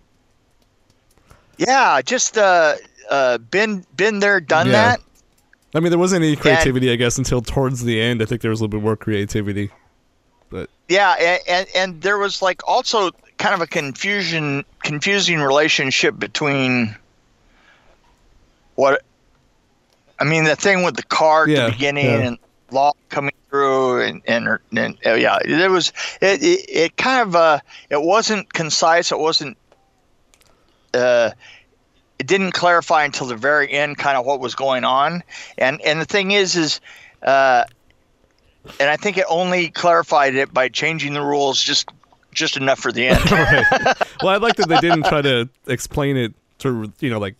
Yeah, 1.57 2.01
just 2.01 2.37
uh, 2.37 2.75
uh, 3.09 3.37
been 3.37 3.85
been 3.95 4.19
there, 4.19 4.39
done 4.41 4.65
Yeah. 4.67 4.71
that. 4.71 5.01
I 5.75 5.79
mean, 5.79 5.91
there 5.91 5.99
wasn't 5.99 6.23
any 6.23 6.35
creativity, 6.35 6.91
I 6.91 6.95
guess, 6.95 7.17
until 7.17 7.41
towards 7.41 7.83
the 7.83 8.01
end. 8.01 8.21
I 8.21 8.25
think 8.25 8.41
there 8.41 8.49
was 8.49 8.59
a 8.59 8.63
little 8.63 8.79
bit 8.79 8.83
more 8.83 8.97
creativity. 8.97 9.69
But 10.49 10.69
Yeah, 10.89 11.11
and, 11.11 11.39
and 11.47 11.67
and 11.75 12.01
there 12.01 12.17
was 12.17 12.41
like 12.41 12.67
also 12.67 13.11
kind 13.37 13.53
of 13.53 13.61
a 13.61 13.67
confusion, 13.67 14.65
confusing 14.83 15.39
relationship 15.39 16.17
between 16.19 16.95
what 18.75 19.03
I 20.21 20.23
mean, 20.23 20.43
the 20.43 20.55
thing 20.55 20.83
with 20.83 20.95
the 20.95 21.03
car 21.03 21.43
at 21.43 21.49
Yeah, 21.49 21.65
the 21.65 21.71
beginning 21.71 22.05
yeah. 22.05 22.19
and 22.19 22.37
law 22.69 22.93
coming 23.09 23.33
through, 23.49 24.01
and 24.01 24.21
and, 24.27 24.59
and 24.77 24.97
oh, 25.03 25.15
yeah, 25.15 25.39
there 25.43 25.71
was 25.71 25.91
it, 26.21 26.43
it. 26.43 26.65
It 26.69 26.97
kind 26.97 27.27
of 27.27 27.35
uh, 27.35 27.59
it 27.89 28.01
wasn't 28.03 28.53
concise. 28.53 29.11
It 29.11 29.17
wasn't. 29.17 29.57
Uh, 30.93 31.31
it 32.19 32.27
didn't 32.27 32.51
clarify 32.51 33.03
until 33.03 33.25
the 33.25 33.35
very 33.35 33.71
end, 33.71 33.97
kind 33.97 34.15
of 34.15 34.23
what 34.27 34.39
was 34.39 34.53
going 34.53 34.83
on, 34.83 35.23
and 35.57 35.81
and 35.81 35.99
the 35.99 36.05
thing 36.05 36.31
is, 36.31 36.55
is. 36.55 36.79
Uh, 37.23 37.65
and 38.79 38.91
I 38.91 38.95
think 38.97 39.17
it 39.17 39.25
only 39.27 39.69
clarified 39.69 40.35
it 40.35 40.53
by 40.53 40.69
changing 40.69 41.13
the 41.13 41.21
rules 41.21 41.59
just 41.59 41.89
just 42.31 42.57
enough 42.57 42.77
for 42.77 42.91
the 42.91 43.07
end. 43.07 43.31
right. 43.31 43.97
well, 44.21 44.29
I 44.29 44.37
like 44.37 44.55
that 44.57 44.69
they 44.69 44.79
didn't 44.79 45.05
try 45.05 45.23
to 45.23 45.49
explain 45.65 46.15
it 46.15 46.35
to 46.59 46.93
you 46.99 47.09
know 47.09 47.17
like 47.17 47.35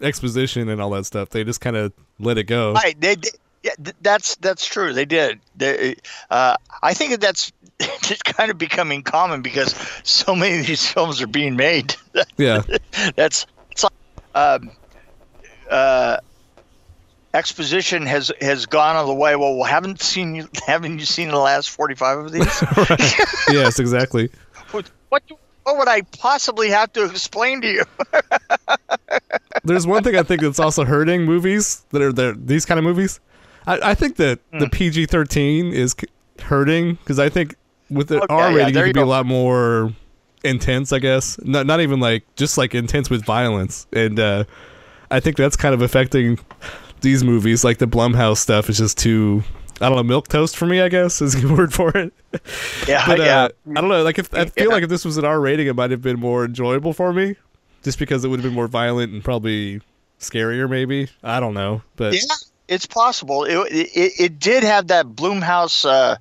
exposition 0.00 0.68
and 0.68 0.80
all 0.82 0.90
that 0.90 1.06
stuff. 1.06 1.30
They 1.30 1.44
just 1.44 1.60
kind 1.60 1.76
of 1.76 1.92
let 2.18 2.38
it 2.38 2.44
go. 2.44 2.72
right? 2.72 2.98
They 3.00 3.16
did. 3.16 3.34
Yeah, 3.62 3.72
th- 3.82 3.96
that's 4.00 4.36
that's 4.36 4.64
true. 4.64 4.92
They 4.92 5.04
did. 5.04 5.40
They, 5.56 5.96
uh, 6.30 6.56
I 6.82 6.94
think 6.94 7.10
that 7.10 7.20
that's 7.20 7.50
just 8.02 8.24
kind 8.24 8.50
of 8.50 8.58
becoming 8.58 9.02
common 9.02 9.42
because 9.42 9.74
so 10.04 10.36
many 10.36 10.60
of 10.60 10.66
these 10.66 10.86
films 10.92 11.20
are 11.20 11.26
being 11.26 11.56
made. 11.56 11.94
Yeah, 12.38 12.62
that's 13.14 13.44
it's 13.70 13.82
like 13.84 13.92
um, 14.34 14.70
uh, 15.70 16.16
exposition 17.34 18.06
has 18.06 18.32
has 18.40 18.64
gone 18.66 18.96
all 18.96 19.06
the 19.06 19.14
way. 19.14 19.36
Well, 19.36 19.62
haven't 19.64 20.00
seen 20.00 20.34
you 20.34 20.48
haven't 20.66 20.98
you 20.98 21.04
seen 21.04 21.28
the 21.28 21.38
last 21.38 21.68
forty 21.70 21.94
five 21.94 22.18
of 22.18 22.32
these? 22.32 22.62
yes, 23.50 23.78
exactly. 23.78 24.30
what 24.70 24.90
what 25.10 25.22
what 25.66 25.78
would 25.78 25.88
I 25.88 26.02
possibly 26.02 26.70
have 26.70 26.92
to 26.92 27.04
explain 27.06 27.60
to 27.62 27.68
you? 27.68 27.82
There's 29.64 29.84
one 29.84 30.04
thing 30.04 30.14
I 30.14 30.22
think 30.22 30.40
that's 30.40 30.60
also 30.60 30.84
hurting 30.84 31.24
movies 31.24 31.84
that 31.90 32.00
are. 32.00 32.32
These 32.34 32.64
kind 32.64 32.78
of 32.78 32.84
movies. 32.84 33.18
I, 33.66 33.90
I 33.90 33.94
think 33.94 34.14
that 34.16 34.38
Hmm. 34.52 34.60
the 34.60 34.68
PG-13 34.68 35.72
is 35.72 35.96
hurting 36.40 36.94
because 36.94 37.18
I 37.18 37.28
think 37.28 37.56
with 37.90 38.08
the 38.08 38.22
Okay, 38.22 38.32
R 38.32 38.54
rating, 38.54 38.76
it 38.76 38.78
you 38.78 38.84
could 38.84 38.94
be 38.94 39.00
a 39.00 39.06
lot 39.06 39.26
more 39.26 39.92
intense. 40.44 40.92
I 40.92 41.00
guess 41.00 41.36
not 41.42 41.66
not 41.66 41.80
even 41.80 41.98
like 41.98 42.22
just 42.36 42.56
like 42.56 42.72
intense 42.72 43.10
with 43.10 43.24
violence, 43.24 43.88
and 43.92 44.20
uh, 44.20 44.44
I 45.10 45.18
think 45.18 45.36
that's 45.36 45.56
kind 45.56 45.74
of 45.74 45.82
affecting 45.82 46.38
these 47.00 47.24
movies. 47.24 47.64
Like 47.64 47.78
the 47.78 47.88
Blumhouse 47.88 48.38
stuff 48.38 48.70
is 48.70 48.78
just 48.78 48.98
too. 48.98 49.42
I 49.80 49.88
don't 49.88 49.96
know, 49.96 50.02
milk 50.02 50.28
toast 50.28 50.56
for 50.56 50.66
me. 50.66 50.80
I 50.80 50.88
guess 50.88 51.20
is 51.20 51.34
a 51.34 51.40
good 51.40 51.50
word 51.56 51.72
for 51.74 51.96
it. 51.96 52.12
yeah, 52.88 53.04
But 53.06 53.20
uh, 53.20 53.24
yeah. 53.24 53.48
I 53.76 53.80
don't 53.80 53.88
know. 53.90 54.02
Like 54.02 54.18
if 54.18 54.32
I 54.32 54.46
feel 54.46 54.68
Yeah. 54.68 54.72
like 54.74 54.82
if 54.84 54.88
this 54.88 55.04
was 55.04 55.16
an 55.18 55.24
R 55.24 55.38
rating, 55.40 55.66
it 55.66 55.76
might 55.76 55.90
have 55.90 56.02
been 56.02 56.18
more 56.18 56.44
enjoyable 56.44 56.92
for 56.92 57.12
me, 57.12 57.36
just 57.82 57.98
because 57.98 58.24
it 58.24 58.28
would 58.28 58.38
have 58.40 58.44
been 58.44 58.54
more 58.54 58.68
violent 58.68 59.12
and 59.12 59.22
probably 59.22 59.80
scarier. 60.20 60.68
Maybe 60.68 61.08
I 61.22 61.40
don't 61.40 61.54
know, 61.54 61.82
but 61.96 62.14
Yeah, 62.14 62.20
it's 62.68 62.86
possible. 62.86 63.44
It, 63.44 63.56
it 63.70 64.12
it 64.18 64.38
did 64.38 64.64
have 64.64 64.86
that 64.88 65.06
Blumhouse, 65.08 65.84
uh, 65.84 66.16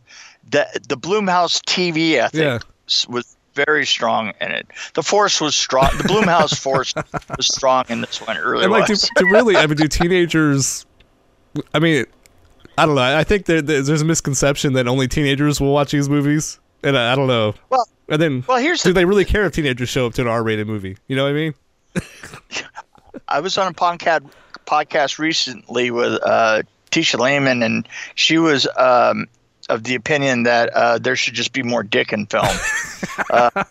the 0.49 0.67
the 0.89 0.97
Blumhouse 0.97 1.61
TV. 1.63 2.21
I 2.21 2.27
think 2.27 2.43
Yeah. 2.43 2.59
was 3.07 3.35
very 3.53 3.85
strong 3.85 4.33
in 4.41 4.51
it. 4.51 4.67
The 4.95 5.01
force 5.03 5.39
was 5.39 5.55
strong. 5.55 5.89
The 5.97 6.03
Blumhouse 6.03 6.59
force 6.61 6.93
was 7.37 7.47
strong 7.47 7.85
in 7.87 8.01
this 8.01 8.19
one. 8.19 8.35
And 8.35 8.69
like 8.69 8.87
to, 8.87 8.97
to 8.97 9.25
really, 9.27 9.55
I 9.55 9.65
mean, 9.65 9.77
do 9.77 9.87
teenagers? 9.87 10.85
I 11.73 11.79
mean, 11.79 12.05
I 12.77 12.85
don't 12.85 12.95
know. 12.95 13.01
I 13.01 13.23
think 13.23 13.45
there, 13.45 13.61
there's 13.61 14.01
a 14.01 14.05
misconception 14.05 14.73
that 14.73 14.87
only 14.87 15.07
teenagers 15.07 15.61
will 15.61 15.73
watch 15.73 15.91
these 15.91 16.09
movies, 16.09 16.59
and 16.83 16.97
I, 16.97 17.13
I 17.13 17.15
don't 17.15 17.27
know. 17.27 17.53
Well, 17.69 17.87
And 18.09 18.21
then, 18.21 18.43
well, 18.47 18.57
here's 18.57 18.83
do 18.83 18.89
the. 18.89 18.93
they 18.93 19.05
really 19.05 19.25
care 19.25 19.45
if 19.45 19.53
teenagers 19.53 19.89
show 19.89 20.05
up 20.05 20.13
to 20.15 20.21
an 20.21 20.27
R-rated 20.27 20.67
movie? 20.67 20.97
You 21.07 21.15
know 21.15 21.23
what 21.23 21.29
I 21.29 21.33
mean? 21.33 21.53
I 23.27 23.39
was 23.39 23.57
on 23.57 23.67
a 23.67 23.73
podcast 23.73 24.29
podcast 24.65 25.19
recently 25.19 25.91
with 25.91 26.19
uh, 26.23 26.63
Tisha 26.91 27.19
Lehman, 27.19 27.63
and 27.63 27.87
she 28.15 28.37
was 28.37 28.67
um, 28.77 29.27
of 29.69 29.83
the 29.83 29.95
opinion 29.95 30.43
that 30.43 30.69
uh, 30.73 30.97
there 30.97 31.15
should 31.15 31.33
just 31.33 31.53
be 31.53 31.63
more 31.63 31.83
dick 31.83 32.11
in 32.13 32.25
film. 32.25 32.45
uh, 33.29 33.63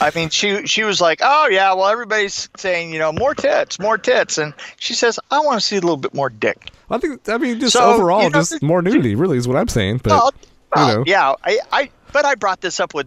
I 0.00 0.10
mean, 0.14 0.28
she 0.30 0.66
she 0.66 0.84
was 0.84 1.00
like, 1.00 1.20
"Oh 1.22 1.48
yeah, 1.50 1.72
well 1.74 1.86
everybody's 1.86 2.48
saying 2.56 2.92
you 2.92 2.98
know 2.98 3.12
more 3.12 3.34
tits, 3.34 3.78
more 3.78 3.98
tits," 3.98 4.38
and 4.38 4.54
she 4.78 4.94
says, 4.94 5.18
"I 5.30 5.40
want 5.40 5.60
to 5.60 5.66
see 5.66 5.76
a 5.76 5.80
little 5.80 5.96
bit 5.96 6.14
more 6.14 6.30
dick." 6.30 6.70
I 6.90 6.98
think. 6.98 7.28
I 7.28 7.38
mean, 7.38 7.60
just 7.60 7.74
So, 7.74 7.94
overall, 7.94 8.22
you 8.22 8.30
know, 8.30 8.40
just 8.40 8.62
more 8.62 8.82
nudity. 8.82 9.14
Really, 9.14 9.38
is 9.38 9.46
what 9.46 9.56
I'm 9.56 9.68
saying. 9.68 10.00
But 10.02 10.10
well, 10.10 10.34
well, 10.74 10.88
you 10.88 10.94
know. 10.96 11.04
yeah, 11.06 11.34
I, 11.44 11.58
I 11.72 11.90
but 12.12 12.24
I 12.24 12.34
brought 12.34 12.60
this 12.60 12.80
up 12.80 12.94
with 12.94 13.06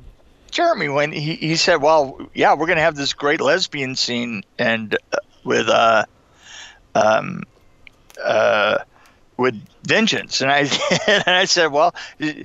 Jeremy 0.51 0.89
when 0.89 1.11
he, 1.11 1.35
he 1.35 1.55
said, 1.55 1.81
"Well, 1.81 2.29
yeah, 2.33 2.53
we're 2.53 2.67
gonna 2.67 2.81
have 2.81 2.95
this 2.95 3.13
great 3.13 3.41
lesbian 3.41 3.95
scene 3.95 4.43
and 4.57 4.97
uh, 5.11 5.17
with 5.43 5.67
uh, 5.67 6.05
um, 6.95 7.43
uh, 8.23 8.79
with 9.37 9.61
vengeance," 9.83 10.41
and 10.41 10.51
I 10.51 10.59
and 11.07 11.23
I 11.27 11.45
said, 11.45 11.71
"Well, 11.71 11.95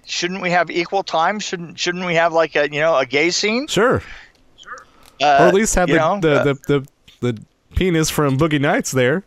shouldn't 0.06 0.42
we 0.42 0.50
have 0.50 0.70
equal 0.70 1.02
time? 1.02 1.38
Shouldn't 1.38 1.78
shouldn't 1.78 2.06
we 2.06 2.14
have 2.14 2.32
like 2.32 2.56
a 2.56 2.70
you 2.72 2.80
know 2.80 2.96
a 2.96 3.06
gay 3.06 3.30
scene, 3.30 3.66
sure, 3.66 4.02
uh, 5.22 5.38
or 5.40 5.46
at 5.48 5.54
least 5.54 5.74
have 5.74 5.88
the, 5.88 5.96
know, 5.96 6.18
the, 6.20 6.40
uh, 6.40 6.44
the 6.44 6.54
the 6.66 6.88
the 7.20 7.42
penis 7.76 8.10
from 8.10 8.38
Boogie 8.38 8.60
Nights 8.60 8.90
there. 8.90 9.24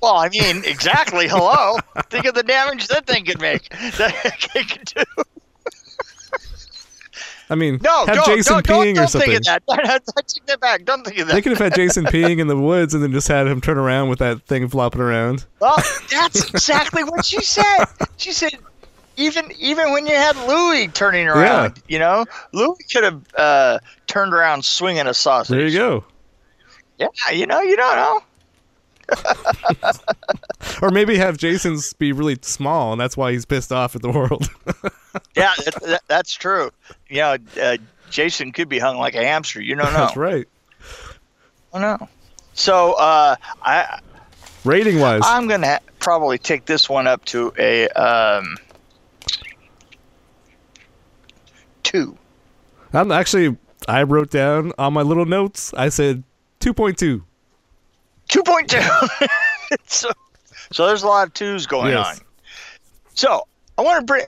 Well, 0.00 0.16
I 0.16 0.28
mean, 0.28 0.64
exactly. 0.64 1.26
Hello, 1.28 1.76
think 2.10 2.24
of 2.26 2.34
the 2.34 2.42
damage 2.42 2.86
that 2.88 3.06
thing 3.06 3.24
could 3.24 3.40
make. 3.40 3.68
That 3.70 4.14
it 4.54 4.68
could 4.68 4.84
do. 4.94 5.22
I 7.50 7.54
mean, 7.54 7.78
No, 7.82 8.04
have 8.04 8.14
don't, 8.14 8.26
Jason 8.26 8.52
don't, 8.54 8.66
don't, 8.66 8.94
don't 8.94 9.04
or 9.04 9.06
something. 9.06 9.30
think 9.30 9.38
of 9.40 9.44
that. 9.44 9.62
I 10.16 10.20
take 10.22 10.46
that 10.46 10.60
back. 10.60 10.84
Don't 10.84 11.04
think 11.04 11.18
of 11.18 11.28
that. 11.28 11.32
They 11.34 11.40
could 11.42 11.52
have 11.52 11.58
had 11.58 11.74
Jason 11.74 12.04
peeing 12.04 12.40
in 12.40 12.46
the 12.46 12.56
woods 12.58 12.92
and 12.92 13.02
then 13.02 13.10
just 13.12 13.26
had 13.26 13.46
him 13.46 13.60
turn 13.60 13.78
around 13.78 14.10
with 14.10 14.18
that 14.18 14.42
thing 14.42 14.68
flopping 14.68 15.00
around. 15.00 15.46
Well, 15.60 15.76
that's 16.10 16.48
exactly 16.50 17.04
what 17.04 17.24
she 17.24 17.40
said. 17.42 17.86
She 18.18 18.32
said, 18.32 18.52
even 19.16 19.50
even 19.58 19.92
when 19.92 20.06
you 20.06 20.14
had 20.14 20.36
Louis 20.46 20.88
turning 20.88 21.26
around, 21.26 21.82
you 21.88 21.98
know, 21.98 22.24
Louis 22.52 22.76
could 22.92 23.04
have 23.04 23.22
uh, 23.36 23.78
turned 24.06 24.34
around 24.34 24.64
swinging 24.64 25.06
a 25.06 25.14
sausage. 25.14 25.56
There 25.56 25.66
you 25.66 25.76
go. 25.78 26.04
Yeah, 26.98 27.08
you 27.32 27.46
know, 27.46 27.60
you 27.60 27.76
don't 27.76 27.96
know. 27.96 28.20
Or 30.82 30.90
maybe 30.90 31.16
have 31.16 31.38
Jason's 31.38 31.92
be 31.94 32.12
really 32.12 32.38
small 32.42 32.92
and 32.92 33.00
that's 33.00 33.16
why 33.16 33.32
he's 33.32 33.44
pissed 33.44 33.72
off 33.72 33.96
at 33.96 34.02
the 34.02 34.10
world. 34.10 34.48
Yeah, 35.34 35.52
that, 35.64 35.74
that, 35.86 36.02
that's 36.06 36.32
true. 36.32 36.70
You 37.08 37.16
know, 37.16 37.36
uh, 37.60 37.76
Jason 38.10 38.52
could 38.52 38.68
be 38.68 38.78
hung 38.78 38.98
like 38.98 39.16
a 39.16 39.24
hamster. 39.24 39.60
You 39.60 39.74
don't 39.74 39.92
know. 39.92 40.00
That's 40.00 40.16
right. 40.16 40.46
I 41.72 41.80
don't 41.80 42.00
know. 42.00 42.08
So 42.52 42.92
uh, 42.92 43.34
I 43.62 44.00
Rating 44.64 45.00
wise, 45.00 45.22
I'm 45.24 45.48
gonna 45.48 45.66
ha- 45.66 45.78
probably 45.98 46.38
take 46.38 46.66
this 46.66 46.88
one 46.88 47.06
up 47.08 47.24
to 47.26 47.52
a 47.58 47.88
um, 47.88 48.56
two. 51.82 52.16
I'm 52.92 53.10
actually 53.10 53.56
I 53.88 54.04
wrote 54.04 54.30
down 54.30 54.72
on 54.78 54.92
my 54.92 55.02
little 55.02 55.26
notes. 55.26 55.72
I 55.74 55.88
said 55.88 56.22
Two 56.60 56.74
point 56.74 56.98
two. 56.98 57.24
so, 59.86 60.10
so 60.72 60.86
there's 60.86 61.02
a 61.02 61.06
lot 61.06 61.26
of 61.26 61.34
twos 61.34 61.66
going 61.66 61.90
Yes. 61.92 62.18
on. 62.20 62.26
So 63.14 63.46
I 63.76 63.82
want 63.82 64.00
to 64.00 64.04
bring, 64.04 64.24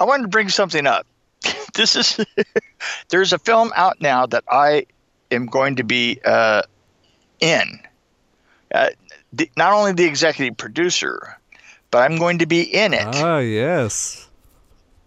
I 0.00 0.04
wanted 0.04 0.22
to 0.22 0.28
bring 0.28 0.48
something 0.48 0.86
up. 0.86 1.06
this 1.74 1.96
is 1.96 2.24
there's 3.08 3.32
a 3.32 3.38
film 3.38 3.72
out 3.76 4.00
now 4.00 4.26
that 4.26 4.44
I 4.48 4.86
am 5.30 5.46
going 5.46 5.76
to 5.76 5.84
be 5.84 6.20
uh, 6.24 6.62
in. 7.40 7.80
Uh, 8.74 8.88
the, 9.32 9.50
not 9.56 9.72
only 9.72 9.92
the 9.92 10.04
executive 10.04 10.56
producer, 10.56 11.36
but 11.90 11.98
I'm 12.10 12.16
going 12.18 12.38
to 12.38 12.46
be 12.46 12.62
in 12.62 12.94
it 12.94 13.04
Ah, 13.06 13.38
yes. 13.38 14.28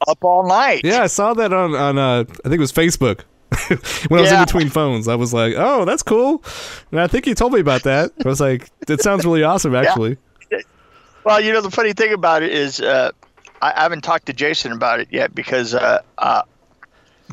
up 0.08 0.24
all 0.24 0.48
night. 0.48 0.82
Yeah, 0.84 1.02
I 1.04 1.08
saw 1.08 1.34
that 1.36 1.52
on 1.54 1.74
on 1.74 1.98
uh, 1.98 2.20
I 2.22 2.24
think 2.50 2.56
it 2.56 2.60
was 2.60 2.72
Facebook. 2.74 3.22
when 4.08 4.20
I 4.20 4.22
was 4.22 4.32
in 4.32 4.44
between 4.44 4.70
phones, 4.70 5.08
I 5.08 5.16
was 5.16 5.34
like, 5.34 5.54
"Oh, 5.58 5.86
that's 5.86 6.04
cool." 6.04 6.44
And 6.92 7.00
I 7.00 7.08
think 7.08 7.28
you 7.28 7.36
told 7.36 7.54
me 7.54 7.60
about 7.60 7.84
that. 7.84 8.12
I 8.24 8.28
was 8.28 8.42
like, 8.42 8.70
"That 8.88 9.02
sounds 9.02 9.26
really 9.26 9.44
awesome, 9.52 9.76
actually." 9.76 10.18
Well, 11.24 11.42
you 11.42 11.52
know, 11.52 11.62
the 11.62 11.72
funny 11.72 11.94
thing 11.94 12.14
about 12.14 12.44
it 12.44 12.52
is, 12.52 12.80
uh, 12.80 13.12
I, 13.62 13.74
I 13.76 13.82
haven't 13.82 14.04
talked 14.04 14.28
to 14.28 14.34
Jason 14.34 14.72
about 14.72 15.00
it 15.00 15.08
yet 15.12 15.34
because 15.34 15.74
uh, 15.74 16.02
uh, 16.20 16.44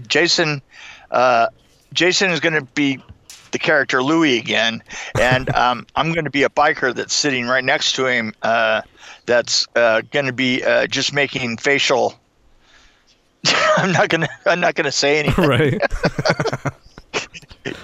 Jason, 0.09 0.63
uh, 1.11 1.49
Jason 1.93 2.31
is 2.31 2.41
going 2.41 2.55
to 2.55 2.63
be 2.63 3.03
the 3.51 3.59
character 3.59 4.03
Louis 4.03 4.39
again, 4.39 4.83
and 5.21 5.49
um, 5.55 5.87
I'm 5.95 6.13
going 6.13 6.25
to 6.25 6.31
be 6.31 6.43
a 6.43 6.49
biker 6.49 6.95
that's 6.95 7.15
sitting 7.15 7.47
right 7.47 7.63
next 7.63 7.93
to 7.97 8.07
him. 8.07 8.33
Uh, 8.43 8.83
that's 9.27 9.69
uh, 9.77 10.03
going 10.11 10.27
to 10.27 10.33
be 10.33 10.65
uh, 10.65 10.87
just 10.87 11.13
making 11.13 11.59
facial. 11.59 12.19
I'm 13.77 13.93
not 13.93 14.09
gonna. 14.09 14.29
I'm 14.47 14.61
not 14.61 14.75
gonna 14.75 14.93
say 14.93 15.19
anything. 15.21 15.47
right. 15.47 15.81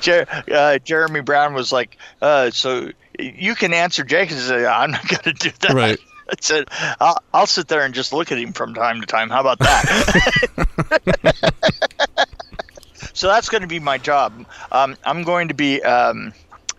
Jer- 0.01 0.27
uh, 0.53 0.79
Jeremy 0.79 1.21
Brown 1.21 1.55
was 1.55 1.73
like, 1.73 1.97
uh, 2.23 2.51
"So 2.51 2.91
you 3.19 3.55
can 3.55 3.73
answer 3.75 4.05
Jake 4.05 4.31
and 4.31 4.41
say, 4.41 4.65
I'm 4.65 4.91
not 4.93 5.07
going 5.09 5.23
to 5.23 5.33
do 5.33 5.51
that. 5.61 5.75
Right. 5.75 5.99
I 6.31 6.35
said, 6.41 6.69
I'll, 7.01 7.19
I'll 7.33 7.47
sit 7.47 7.69
there 7.69 7.83
and 7.85 7.95
just 7.95 8.13
look 8.13 8.31
at 8.31 8.39
him 8.39 8.53
from 8.53 8.75
time 8.75 9.01
to 9.01 9.07
time. 9.07 9.31
How 9.31 9.41
about 9.41 9.59
that? 9.61 11.43
so 13.15 13.29
that's 13.29 13.49
going 13.49 13.63
to 13.63 13.69
be 13.69 13.79
my 13.81 13.99
job. 13.99 14.45
Um, 14.71 14.97
I'm 15.05 15.23
going 15.23 15.49
to 15.49 15.55
be 15.55 15.83
um, 15.83 16.33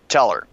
teller 0.08 0.46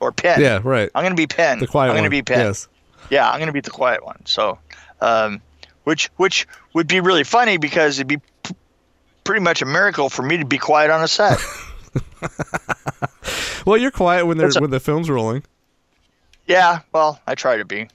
or 0.00 0.12
Penn. 0.12 0.40
Yeah, 0.40 0.60
right. 0.64 0.90
I'm 0.94 1.02
going 1.02 1.12
to 1.12 1.20
be 1.20 1.26
Penn. 1.26 1.58
The 1.58 1.66
quiet 1.66 1.90
I'm 1.90 1.94
going 1.96 2.04
to 2.04 2.10
be 2.10 2.22
Penn. 2.22 2.40
Yes. 2.40 2.68
Yeah, 3.10 3.30
I'm 3.30 3.38
going 3.38 3.48
to 3.48 3.52
be 3.52 3.60
the 3.60 3.70
quiet 3.70 4.04
one. 4.04 4.24
So, 4.24 4.58
um, 5.00 5.40
which 5.88 6.10
which 6.18 6.46
would 6.74 6.86
be 6.86 7.00
really 7.00 7.24
funny 7.24 7.56
because 7.56 7.98
it'd 7.98 8.06
be 8.06 8.18
p- 8.42 8.54
pretty 9.24 9.40
much 9.40 9.62
a 9.62 9.64
miracle 9.64 10.10
for 10.10 10.22
me 10.22 10.36
to 10.36 10.44
be 10.44 10.58
quiet 10.58 10.90
on 10.90 11.02
a 11.02 11.08
set. 11.08 11.38
Well, 13.66 13.76
you're 13.76 13.90
quiet 13.90 14.24
when 14.26 14.38
they're 14.38 14.46
That's 14.48 14.56
a- 14.56 14.60
when 14.60 14.70
the 14.70 14.80
film's 14.80 15.10
rolling. 15.10 15.42
yeah, 16.46 16.80
well, 16.92 17.20
I 17.26 17.34
try 17.34 17.56
to 17.58 17.64
be 17.66 17.88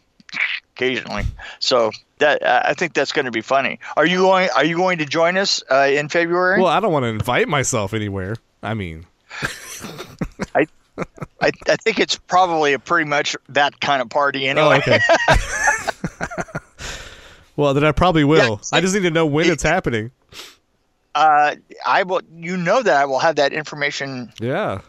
occasionally. 0.76 1.24
So 1.60 1.90
that 2.20 2.44
uh, 2.44 2.62
I 2.66 2.74
think 2.76 2.94
that's 2.94 3.12
going 3.12 3.26
to 3.26 3.32
be 3.32 3.42
funny. 3.42 3.80
Are 3.98 4.06
you 4.06 4.18
going? 4.18 4.50
Are 4.56 4.66
you 4.66 4.76
going 4.76 4.98
to 5.00 5.06
join 5.06 5.38
us 5.38 5.64
uh, 5.72 5.88
in 5.90 6.10
February? 6.10 6.62
Well, 6.62 6.72
I 6.72 6.80
don't 6.80 6.92
want 6.92 7.04
to 7.04 7.08
invite 7.10 7.48
myself 7.48 7.94
anywhere. 7.94 8.36
I 8.62 8.74
mean, 8.76 9.06
I, 10.56 10.68
I 11.42 11.52
I 11.68 11.76
think 11.78 12.00
it's 12.00 12.18
probably 12.18 12.74
a 12.74 12.80
pretty 12.80 13.10
much 13.10 13.36
that 13.50 13.80
kind 13.80 14.02
of 14.02 14.10
party 14.10 14.48
oh, 14.48 14.52
anyway. 14.52 14.78
okay. 14.78 15.00
well, 17.56 17.74
then 17.74 17.84
I 17.84 17.92
probably 17.92 18.24
will. 18.24 18.60
Yeah, 18.72 18.78
I 18.78 18.82
just 18.82 18.94
need 18.94 19.04
to 19.04 19.12
know 19.12 19.26
when 19.26 19.50
it's 19.50 19.64
happening. 19.64 20.12
Uh, 21.16 21.56
I 21.86 22.04
will. 22.04 22.22
You 22.36 22.58
know 22.58 22.82
that 22.82 22.96
I 22.96 23.06
will 23.06 23.20
have 23.20 23.36
that 23.36 23.54
information 23.54 24.34
Yeah. 24.40 24.82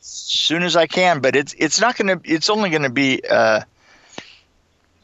as 0.00 0.06
soon 0.06 0.62
as 0.62 0.76
I 0.76 0.86
can. 0.86 1.20
But 1.20 1.36
it's 1.36 1.54
it's 1.58 1.80
not 1.80 1.96
going 1.96 2.18
to. 2.18 2.32
It's 2.32 2.48
only 2.48 2.70
going 2.70 2.82
to 2.82 2.90
be 2.90 3.20
uh, 3.28 3.62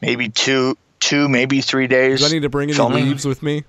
maybe 0.01 0.29
two 0.29 0.77
two 0.99 1.27
maybe 1.27 1.61
three 1.61 1.87
days. 1.87 2.21
Do 2.21 2.27
I 2.27 2.29
need 2.29 2.43
to 2.43 2.49
bring 2.49 2.69
any 2.69 2.77
filming. 2.77 3.05
leaves 3.05 3.25
with 3.25 3.43
me? 3.43 3.63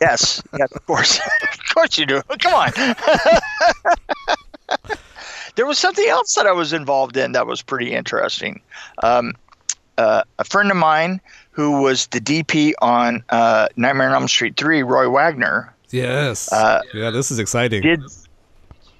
Yes, 0.00 0.40
yes, 0.56 0.70
of 0.72 0.86
course, 0.86 1.18
of 1.42 1.74
course 1.74 1.98
you 1.98 2.06
do. 2.06 2.22
Come 2.40 2.54
on. 2.54 2.70
there 5.56 5.66
was 5.66 5.78
something 5.78 6.06
else 6.08 6.34
that 6.34 6.46
I 6.46 6.52
was 6.52 6.72
involved 6.72 7.16
in 7.16 7.32
that 7.32 7.46
was 7.46 7.62
pretty 7.62 7.92
interesting. 7.92 8.60
Um, 9.02 9.34
uh, 9.96 10.22
a 10.38 10.44
friend 10.44 10.70
of 10.70 10.76
mine 10.76 11.20
who 11.58 11.82
was 11.82 12.06
the 12.06 12.20
DP 12.20 12.72
on 12.80 13.24
uh, 13.30 13.66
Nightmare 13.74 14.10
on 14.10 14.14
Elm 14.14 14.28
Street 14.28 14.56
Three, 14.56 14.84
Roy 14.84 15.10
Wagner, 15.10 15.74
Yes. 15.90 16.52
Uh, 16.52 16.82
yeah, 16.94 17.10
this 17.10 17.32
is 17.32 17.40
exciting. 17.40 17.82
did. 17.82 18.00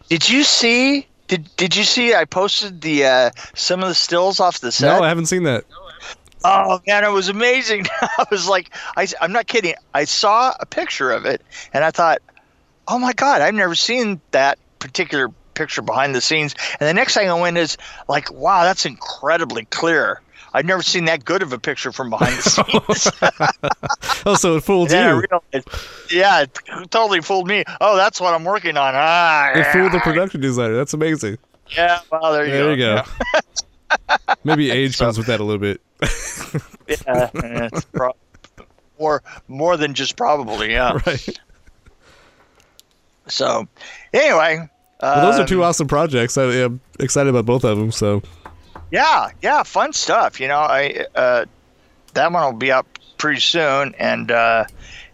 Did 0.08 0.28
you 0.28 0.42
see? 0.42 1.06
Did 1.28 1.48
Did 1.56 1.76
you 1.76 1.84
see? 1.84 2.14
I 2.14 2.24
posted 2.24 2.80
the 2.80 3.04
uh, 3.04 3.30
some 3.54 3.80
of 3.82 3.88
the 3.88 3.94
stills 3.94 4.40
off 4.40 4.58
the 4.58 4.72
set. 4.72 4.98
no, 4.98 5.04
I 5.04 5.08
haven't 5.08 5.26
seen 5.26 5.44
that. 5.44 5.66
Oh 6.44 6.80
man, 6.84 7.04
it 7.04 7.12
was 7.12 7.28
amazing. 7.28 7.86
I 8.00 8.24
was 8.28 8.48
like, 8.48 8.74
I, 8.96 9.06
I'm 9.20 9.30
not 9.30 9.46
kidding. 9.46 9.74
I 9.94 10.04
saw 10.04 10.52
a 10.58 10.66
picture 10.66 11.12
of 11.12 11.26
it 11.26 11.42
and 11.72 11.84
I 11.84 11.92
thought, 11.92 12.18
oh 12.88 12.98
my 12.98 13.12
god, 13.12 13.40
I've 13.40 13.54
never 13.54 13.76
seen 13.76 14.20
that 14.32 14.58
particular 14.80 15.30
picture 15.54 15.82
behind 15.82 16.14
the 16.14 16.20
scenes. 16.20 16.54
And 16.80 16.88
the 16.88 16.94
next 16.94 17.14
thing 17.14 17.28
I 17.28 17.34
went 17.34 17.56
is 17.58 17.76
like, 18.08 18.32
wow, 18.32 18.64
that's 18.64 18.86
incredibly 18.86 19.64
clear. 19.66 20.22
I've 20.58 20.64
never 20.64 20.82
seen 20.82 21.04
that 21.04 21.24
good 21.24 21.40
of 21.42 21.52
a 21.52 21.58
picture 21.58 21.92
from 21.92 22.10
behind 22.10 22.36
the 22.36 22.42
scenes. 22.92 24.22
Oh, 24.26 24.34
so 24.34 24.56
it 24.56 24.64
fooled 24.64 24.90
you. 24.90 24.96
realized, 24.98 26.10
yeah, 26.10 26.42
it 26.42 26.58
totally 26.90 27.20
fooled 27.20 27.46
me. 27.46 27.62
Oh, 27.80 27.96
that's 27.96 28.20
what 28.20 28.34
I'm 28.34 28.42
working 28.44 28.76
on. 28.76 28.92
Ah, 28.96 29.52
It 29.54 29.66
fooled 29.72 29.92
the 29.92 30.00
production 30.00 30.40
designer. 30.40 30.74
That's 30.74 30.92
amazing. 30.92 31.38
Yeah, 31.70 32.00
well, 32.10 32.32
there 32.32 32.44
you 32.44 32.50
There 32.52 32.76
go. 32.76 33.02
you 33.02 33.02
go. 33.96 34.36
Maybe 34.44 34.70
age 34.72 34.96
So- 34.96 35.04
comes 35.06 35.18
with 35.18 35.28
that 35.28 35.38
a 35.40 35.44
little 35.44 35.60
bit. 35.60 35.80
Yeah, 36.88 37.30
yeah, 37.34 37.68
it's 37.72 37.84
pro- 37.84 38.16
more 38.98 39.22
more 39.46 39.76
than 39.76 39.94
just 39.94 40.16
probably. 40.16 40.72
Yeah. 40.72 40.98
right. 41.06 41.38
So, 43.28 43.68
anyway. 44.12 44.68
Well, 45.00 45.30
those 45.30 45.38
are 45.38 45.46
two 45.46 45.62
um, 45.62 45.68
awesome 45.68 45.86
projects. 45.86 46.36
I 46.36 46.44
am 46.44 46.80
excited 46.98 47.30
about 47.30 47.46
both 47.46 47.64
of 47.64 47.78
them. 47.78 47.92
So 47.92 48.22
Yeah, 48.90 49.30
yeah, 49.42 49.62
fun 49.62 49.92
stuff. 49.92 50.40
You 50.40 50.48
know, 50.48 50.58
I 50.58 51.04
uh, 51.14 51.44
that 52.14 52.32
one 52.32 52.42
will 52.44 52.58
be 52.58 52.72
up 52.72 52.86
pretty 53.18 53.40
soon, 53.40 53.94
and 53.98 54.30
uh, 54.30 54.64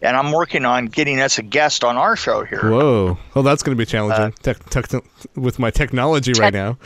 and 0.02 0.16
I'm 0.16 0.32
working 0.32 0.64
on 0.64 0.86
getting 0.86 1.20
us 1.20 1.38
a 1.38 1.42
guest 1.42 1.82
on 1.84 1.96
our 1.96 2.14
show 2.16 2.44
here. 2.44 2.70
whoa. 2.70 3.18
Oh, 3.34 3.42
that's 3.42 3.62
going 3.62 3.76
to 3.76 3.80
be 3.80 3.86
challenging. 3.86 4.26
Uh, 4.26 4.30
tech, 4.42 4.62
tech, 4.70 4.86
with 5.34 5.58
my 5.58 5.70
technology 5.70 6.32
right 6.34 6.52
now. 6.52 6.78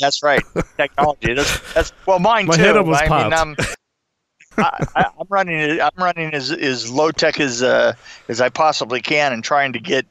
That's 0.00 0.22
right, 0.24 0.42
technology. 0.76 1.34
That's, 1.34 1.72
that's 1.74 1.92
well, 2.06 2.18
mine 2.18 2.46
My 2.46 2.56
too. 2.56 2.62
head 2.62 2.76
almost 2.76 3.02
I 3.02 3.06
popped. 3.06 3.30
mean, 3.30 3.38
um, 3.38 3.56
I, 4.58 5.04
I'm 5.18 5.26
running. 5.28 5.58
it- 5.60 5.80
I'm 5.80 6.02
running 6.02 6.34
as 6.34 6.50
as 6.50 6.90
low 6.90 7.12
tech 7.12 7.38
as 7.38 7.62
uh, 7.62 7.94
as 8.28 8.40
I 8.40 8.48
possibly 8.48 9.00
can, 9.00 9.32
and 9.32 9.44
trying 9.44 9.72
to 9.74 9.78
get 9.78 10.04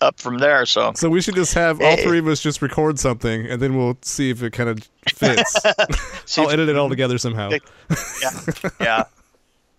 up 0.00 0.20
from 0.20 0.38
there. 0.38 0.66
So 0.66 0.92
So 0.94 1.08
we 1.08 1.20
should 1.20 1.34
just 1.34 1.54
have 1.54 1.80
all 1.80 1.96
three 1.96 2.18
of 2.18 2.26
us 2.26 2.40
just 2.40 2.62
record 2.62 2.98
something, 2.98 3.46
and 3.46 3.60
then 3.60 3.76
we'll 3.76 3.98
see 4.02 4.30
if 4.30 4.42
it 4.42 4.52
kind 4.52 4.68
of 4.68 4.88
fits. 5.08 5.56
see 6.24 6.42
I'll 6.42 6.50
edit 6.50 6.68
it 6.68 6.76
all 6.76 6.88
together 6.88 7.18
somehow. 7.18 7.50
yeah, 7.50 8.30
yeah, 8.80 9.04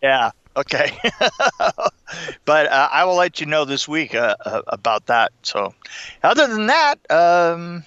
yeah. 0.01 0.31
Okay, 0.57 0.97
but 2.45 2.67
uh, 2.67 2.89
I 2.91 3.05
will 3.05 3.15
let 3.15 3.39
you 3.39 3.45
know 3.45 3.65
this 3.65 3.87
week 3.87 4.13
uh, 4.13 4.35
uh, 4.45 4.61
about 4.67 5.05
that. 5.05 5.31
So, 5.43 5.73
other 6.23 6.47
than 6.47 6.67
that, 6.67 6.95
um, 7.09 7.85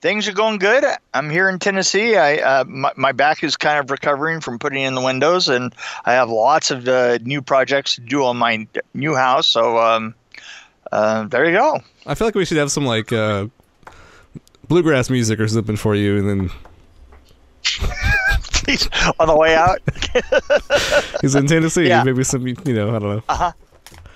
things 0.00 0.28
are 0.28 0.32
going 0.32 0.58
good. 0.58 0.84
I'm 1.14 1.30
here 1.30 1.48
in 1.48 1.58
Tennessee. 1.58 2.16
I 2.16 2.36
uh, 2.36 2.64
my, 2.64 2.92
my 2.96 3.12
back 3.12 3.42
is 3.42 3.56
kind 3.56 3.78
of 3.78 3.90
recovering 3.90 4.40
from 4.40 4.58
putting 4.58 4.82
in 4.82 4.94
the 4.94 5.00
windows, 5.00 5.48
and 5.48 5.74
I 6.04 6.12
have 6.12 6.28
lots 6.28 6.70
of 6.70 6.86
uh, 6.86 7.18
new 7.22 7.42
projects 7.42 7.96
to 7.96 8.02
do 8.02 8.24
on 8.24 8.36
my 8.36 8.66
new 8.94 9.14
house. 9.14 9.46
So, 9.46 9.78
um, 9.78 10.14
uh, 10.92 11.24
there 11.24 11.44
you 11.44 11.52
go. 11.52 11.80
I 12.06 12.14
feel 12.14 12.26
like 12.26 12.34
we 12.34 12.44
should 12.44 12.58
have 12.58 12.70
some 12.70 12.86
like 12.86 13.12
uh, 13.12 13.46
bluegrass 14.68 15.10
music 15.10 15.40
or 15.40 15.48
something 15.48 15.76
for 15.76 15.94
you, 15.94 16.18
and 16.18 16.28
then 16.28 16.50
on 19.18 19.28
the 19.28 19.36
way 19.36 19.54
out. 19.54 19.80
he's 21.20 21.34
in 21.34 21.46
Tennessee. 21.46 21.88
Yeah. 21.88 22.02
Maybe 22.02 22.24
some, 22.24 22.46
you 22.46 22.56
know, 22.66 22.94
I 22.94 22.98
don't 22.98 23.28
know. 23.28 23.52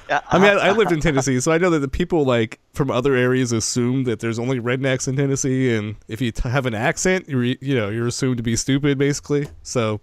Yeah, 0.08 0.20
I 0.28 0.38
mean, 0.38 0.48
I, 0.48 0.68
I 0.68 0.70
lived 0.72 0.92
in 0.92 1.00
Tennessee, 1.00 1.40
so 1.40 1.52
I 1.52 1.58
know 1.58 1.70
that 1.70 1.78
the 1.78 1.88
people 1.88 2.24
like 2.24 2.58
from 2.74 2.90
other 2.90 3.14
areas 3.14 3.52
assume 3.52 4.04
that 4.04 4.20
there's 4.20 4.38
only 4.38 4.60
rednecks 4.60 5.08
in 5.08 5.16
Tennessee, 5.16 5.74
and 5.74 5.96
if 6.06 6.20
you 6.20 6.30
t- 6.32 6.48
have 6.48 6.66
an 6.66 6.74
accent, 6.74 7.28
you're 7.28 7.44
you 7.44 7.74
know 7.74 7.88
you're 7.88 8.08
assumed 8.08 8.36
to 8.36 8.42
be 8.42 8.56
stupid, 8.56 8.98
basically. 8.98 9.48
So 9.62 10.00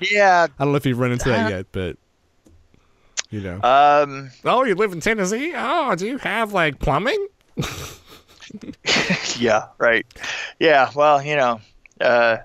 yeah. 0.00 0.46
I 0.58 0.64
don't 0.64 0.72
know 0.72 0.76
if 0.76 0.86
you've 0.86 0.98
run 0.98 1.12
into 1.12 1.28
that 1.28 1.50
yet, 1.50 1.66
but 1.72 1.96
you 3.32 3.40
know. 3.40 3.60
Um, 3.62 4.30
oh, 4.44 4.62
you 4.64 4.76
live 4.76 4.92
in 4.92 5.00
Tennessee? 5.00 5.52
Oh, 5.56 5.96
do 5.96 6.06
you 6.06 6.18
have 6.18 6.52
like 6.52 6.78
plumbing? 6.78 7.26
yeah, 9.36 9.68
right. 9.78 10.06
Yeah, 10.60 10.90
well, 10.94 11.22
you 11.22 11.34
know, 11.36 11.60
uh, 12.00 12.36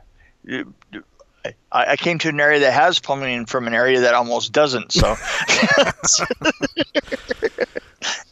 I, 1.44 1.54
I 1.72 1.96
came 1.98 2.18
to 2.20 2.30
an 2.30 2.40
area 2.40 2.62
that 2.62 2.74
has 2.74 3.00
plumbing 3.00 3.46
from 3.46 3.68
an 3.68 3.74
area 3.74 4.00
that 4.00 4.14
almost 4.14 4.54
doesn't. 4.54 4.94
So, 4.94 5.16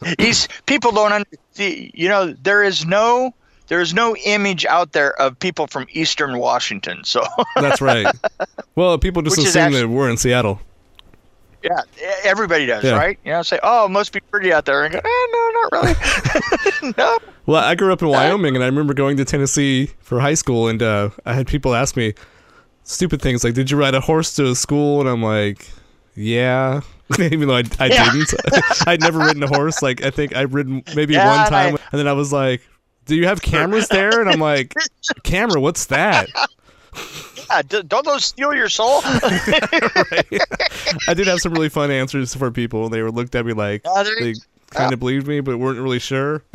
these 0.18 0.48
people 0.66 0.92
don't. 0.92 1.12
understand. 1.12 1.92
you 1.94 2.08
know, 2.10 2.34
there 2.42 2.64
is 2.64 2.86
no. 2.86 3.34
There 3.68 3.82
is 3.82 3.96
no 3.96 4.16
image 4.18 4.64
out 4.66 4.92
there 4.92 5.20
of 5.20 5.40
people 5.40 5.66
from 5.66 5.88
Eastern 5.90 6.38
Washington. 6.38 7.04
So, 7.04 7.24
That's 7.56 7.82
right. 7.82 8.06
well, 8.76 8.96
people 9.00 9.24
just 9.24 9.38
Which 9.38 9.48
assume 9.48 9.64
actu- 9.64 9.80
that 9.80 9.88
we're 9.88 10.08
in 10.08 10.18
Seattle. 10.18 10.62
Yeah, 11.66 11.82
everybody 12.24 12.66
does, 12.66 12.84
Yeah. 12.84 12.96
right? 12.98 13.20
You 13.26 13.32
know, 13.34 13.42
say, 13.42 13.60
"Oh, 13.64 13.86
it 13.86 13.90
must 13.90 14.14
be 14.14 14.20
pretty 14.22 14.54
out 14.54 14.66
there," 14.66 14.84
and 14.86 14.94
go, 14.94 15.00
eh, 15.00 15.28
"No, 15.32 15.52
not 15.54 15.72
really." 15.84 16.94
no. 16.98 17.18
Well, 17.46 17.64
I 17.64 17.76
grew 17.76 17.92
up 17.92 18.02
in 18.02 18.08
Wyoming, 18.08 18.56
and 18.56 18.64
I 18.64 18.68
remember 18.68 18.94
going 18.94 19.18
to 19.18 19.26
Tennessee 19.26 19.92
for 20.00 20.20
high 20.20 20.34
school, 20.36 20.68
and 20.68 20.82
uh, 20.82 21.10
I 21.26 21.34
had 21.34 21.48
people 21.48 21.76
ask 21.76 21.96
me 21.98 22.14
stupid 22.84 23.22
things 23.22 23.44
like, 23.44 23.54
"Did 23.56 23.70
you 23.72 23.78
ride 23.78 23.96
a 23.96 24.02
horse 24.02 24.36
to 24.36 24.56
school?" 24.56 25.00
And 25.02 25.10
I'm 25.10 25.22
like, 25.24 25.68
"Yeah," 26.16 26.82
even 27.20 27.48
though 27.48 27.56
I, 27.58 27.64
I 27.80 27.88
Yeah. 27.88 28.12
didn't. 28.12 28.34
I'd 28.88 29.02
never 29.02 29.20
ridden 29.20 29.44
a 29.44 29.48
horse. 29.48 29.82
Like 29.82 30.04
I 30.04 30.10
think 30.12 30.36
I've 30.36 30.54
ridden 30.54 30.84
maybe 30.96 31.14
Yeah, 31.16 31.28
one 31.28 31.46
and 31.48 31.56
I- 31.56 31.70
time, 31.72 31.80
and 31.92 32.00
then 32.00 32.08
I 32.08 32.14
was 32.14 32.32
like, 32.34 32.62
"Do 33.06 33.16
you 33.16 33.28
have 33.28 33.42
cameras 33.42 33.88
there?" 33.90 34.22
And 34.22 34.30
I'm 34.30 34.40
like, 34.40 34.74
"Camera? 35.24 35.60
What's 35.62 35.86
that?" 35.88 36.30
Yeah, 37.50 37.62
d- 37.62 37.84
don't 37.88 38.06
those 38.06 38.26
steal 38.26 38.54
your 38.54 38.70
soul? 38.70 39.02
right? 39.04 40.26
I 41.08 41.14
did 41.14 41.28
have 41.28 41.40
some 41.40 41.54
really 41.54 41.70
fun 41.70 41.92
answers 41.92 42.34
for 42.36 42.52
people. 42.52 42.90
They 42.90 43.02
were 43.02 43.12
looked 43.12 43.36
at 43.36 43.46
me 43.46 43.54
like 43.54 43.84
you 43.86 44.04
they 44.20 44.34
kind 44.72 44.94
of 44.94 45.00
believed 45.00 45.28
me, 45.28 45.40
but 45.42 45.58
weren't 45.58 45.80
really 45.80 46.00
sure. 46.00 46.44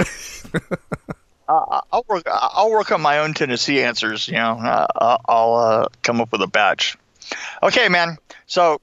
Uh, 1.48 1.81
I'll 1.92 2.05
work. 2.09 2.22
I'll 2.31 2.70
work 2.70 2.92
on 2.92 3.00
my 3.00 3.18
own 3.18 3.35
Tennessee 3.35 3.83
answers. 3.83 4.29
You 4.29 4.35
know, 4.35 4.53
uh, 4.61 5.18
I'll- 5.26 5.55
uh, 5.57 5.87
come 6.03 6.20
up 6.20 6.31
with 6.31 6.42
a 6.42 6.46
batch. 6.46 6.96
Okay, 7.61 7.88
man. 7.88 8.18
So 8.46 8.81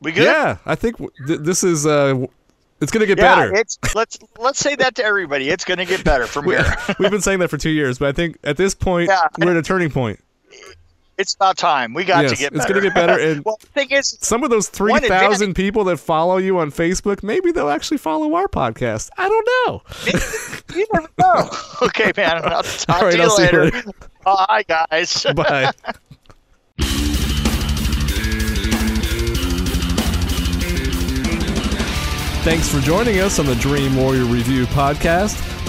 we 0.00 0.12
good? 0.12 0.24
Yeah, 0.24 0.56
I 0.64 0.76
think 0.76 0.96
th- 1.26 1.40
this 1.40 1.62
is 1.62 1.84
uh, 1.84 2.24
It's 2.80 2.90
gonna 2.90 3.04
get 3.04 3.18
Yeah, 3.18 3.36
better. 3.36 3.54
it's 3.54 3.78
let's 3.94 4.18
let's 4.38 4.60
say 4.60 4.76
that 4.76 4.94
to 4.94 5.04
everybody. 5.04 5.50
It's 5.50 5.66
going 5.66 5.76
to 5.76 5.84
get 5.84 6.02
better 6.04 6.26
from 6.26 6.46
here. 6.46 6.64
we've 6.98 7.10
been 7.10 7.20
saying 7.20 7.40
that 7.40 7.48
for 7.48 7.58
two 7.58 7.68
years, 7.68 7.98
but 7.98 8.08
I 8.08 8.12
think 8.12 8.38
at 8.44 8.56
this 8.56 8.74
point 8.74 9.10
Yeah. 9.10 9.20
we're 9.38 9.50
at 9.50 9.56
a 9.58 9.62
turning 9.62 9.90
point. 9.90 10.20
It's 11.22 11.34
about 11.34 11.56
time. 11.56 11.94
We 11.94 12.04
got 12.04 12.22
Yes, 12.24 12.32
to 12.32 12.36
get 12.36 12.52
it's 12.52 12.62
better. 12.66 12.74
gonna 12.74 12.86
get 12.86 12.94
better, 12.94 13.18
and- 13.18 13.44
well, 13.44 13.56
the 13.60 13.66
thing 13.68 13.90
is, 13.92 14.18
Some 14.20 14.42
of 14.42 14.50
those 14.50 14.68
three 14.68 14.98
thousand 14.98 15.54
people 15.54 15.84
that 15.84 15.98
follow 15.98 16.36
you 16.36 16.58
on 16.58 16.70
Facebook, 16.72 17.22
maybe 17.22 17.52
they'll 17.52 17.68
actually 17.70 17.98
follow 17.98 18.34
our 18.34 18.48
podcast. 18.48 19.08
I 19.16 19.28
don't 19.28 19.48
know. 19.66 19.82
you 20.74 20.86
never 20.92 21.08
know. 21.18 21.48
okay, 21.82 22.12
man. 22.16 22.42
I'll 22.44 22.62
talk 22.64 22.96
All 22.96 23.02
right, 23.04 23.12
to 23.12 23.16
you 23.18 23.22
I'll 23.22 23.30
see 23.30 23.42
you 23.44 23.48
later. 23.50 23.64
later. 23.70 23.92
Bye, 24.24 24.64
guys. 24.68 25.26
Bye. 25.36 25.72
Thanks 32.44 32.68
for 32.68 32.80
joining 32.80 33.20
us 33.20 33.38
on 33.38 33.46
the 33.46 33.54
Dream 33.56 33.94
Warrior 33.96 34.24
Review 34.24 34.66
podcast. 34.66 35.38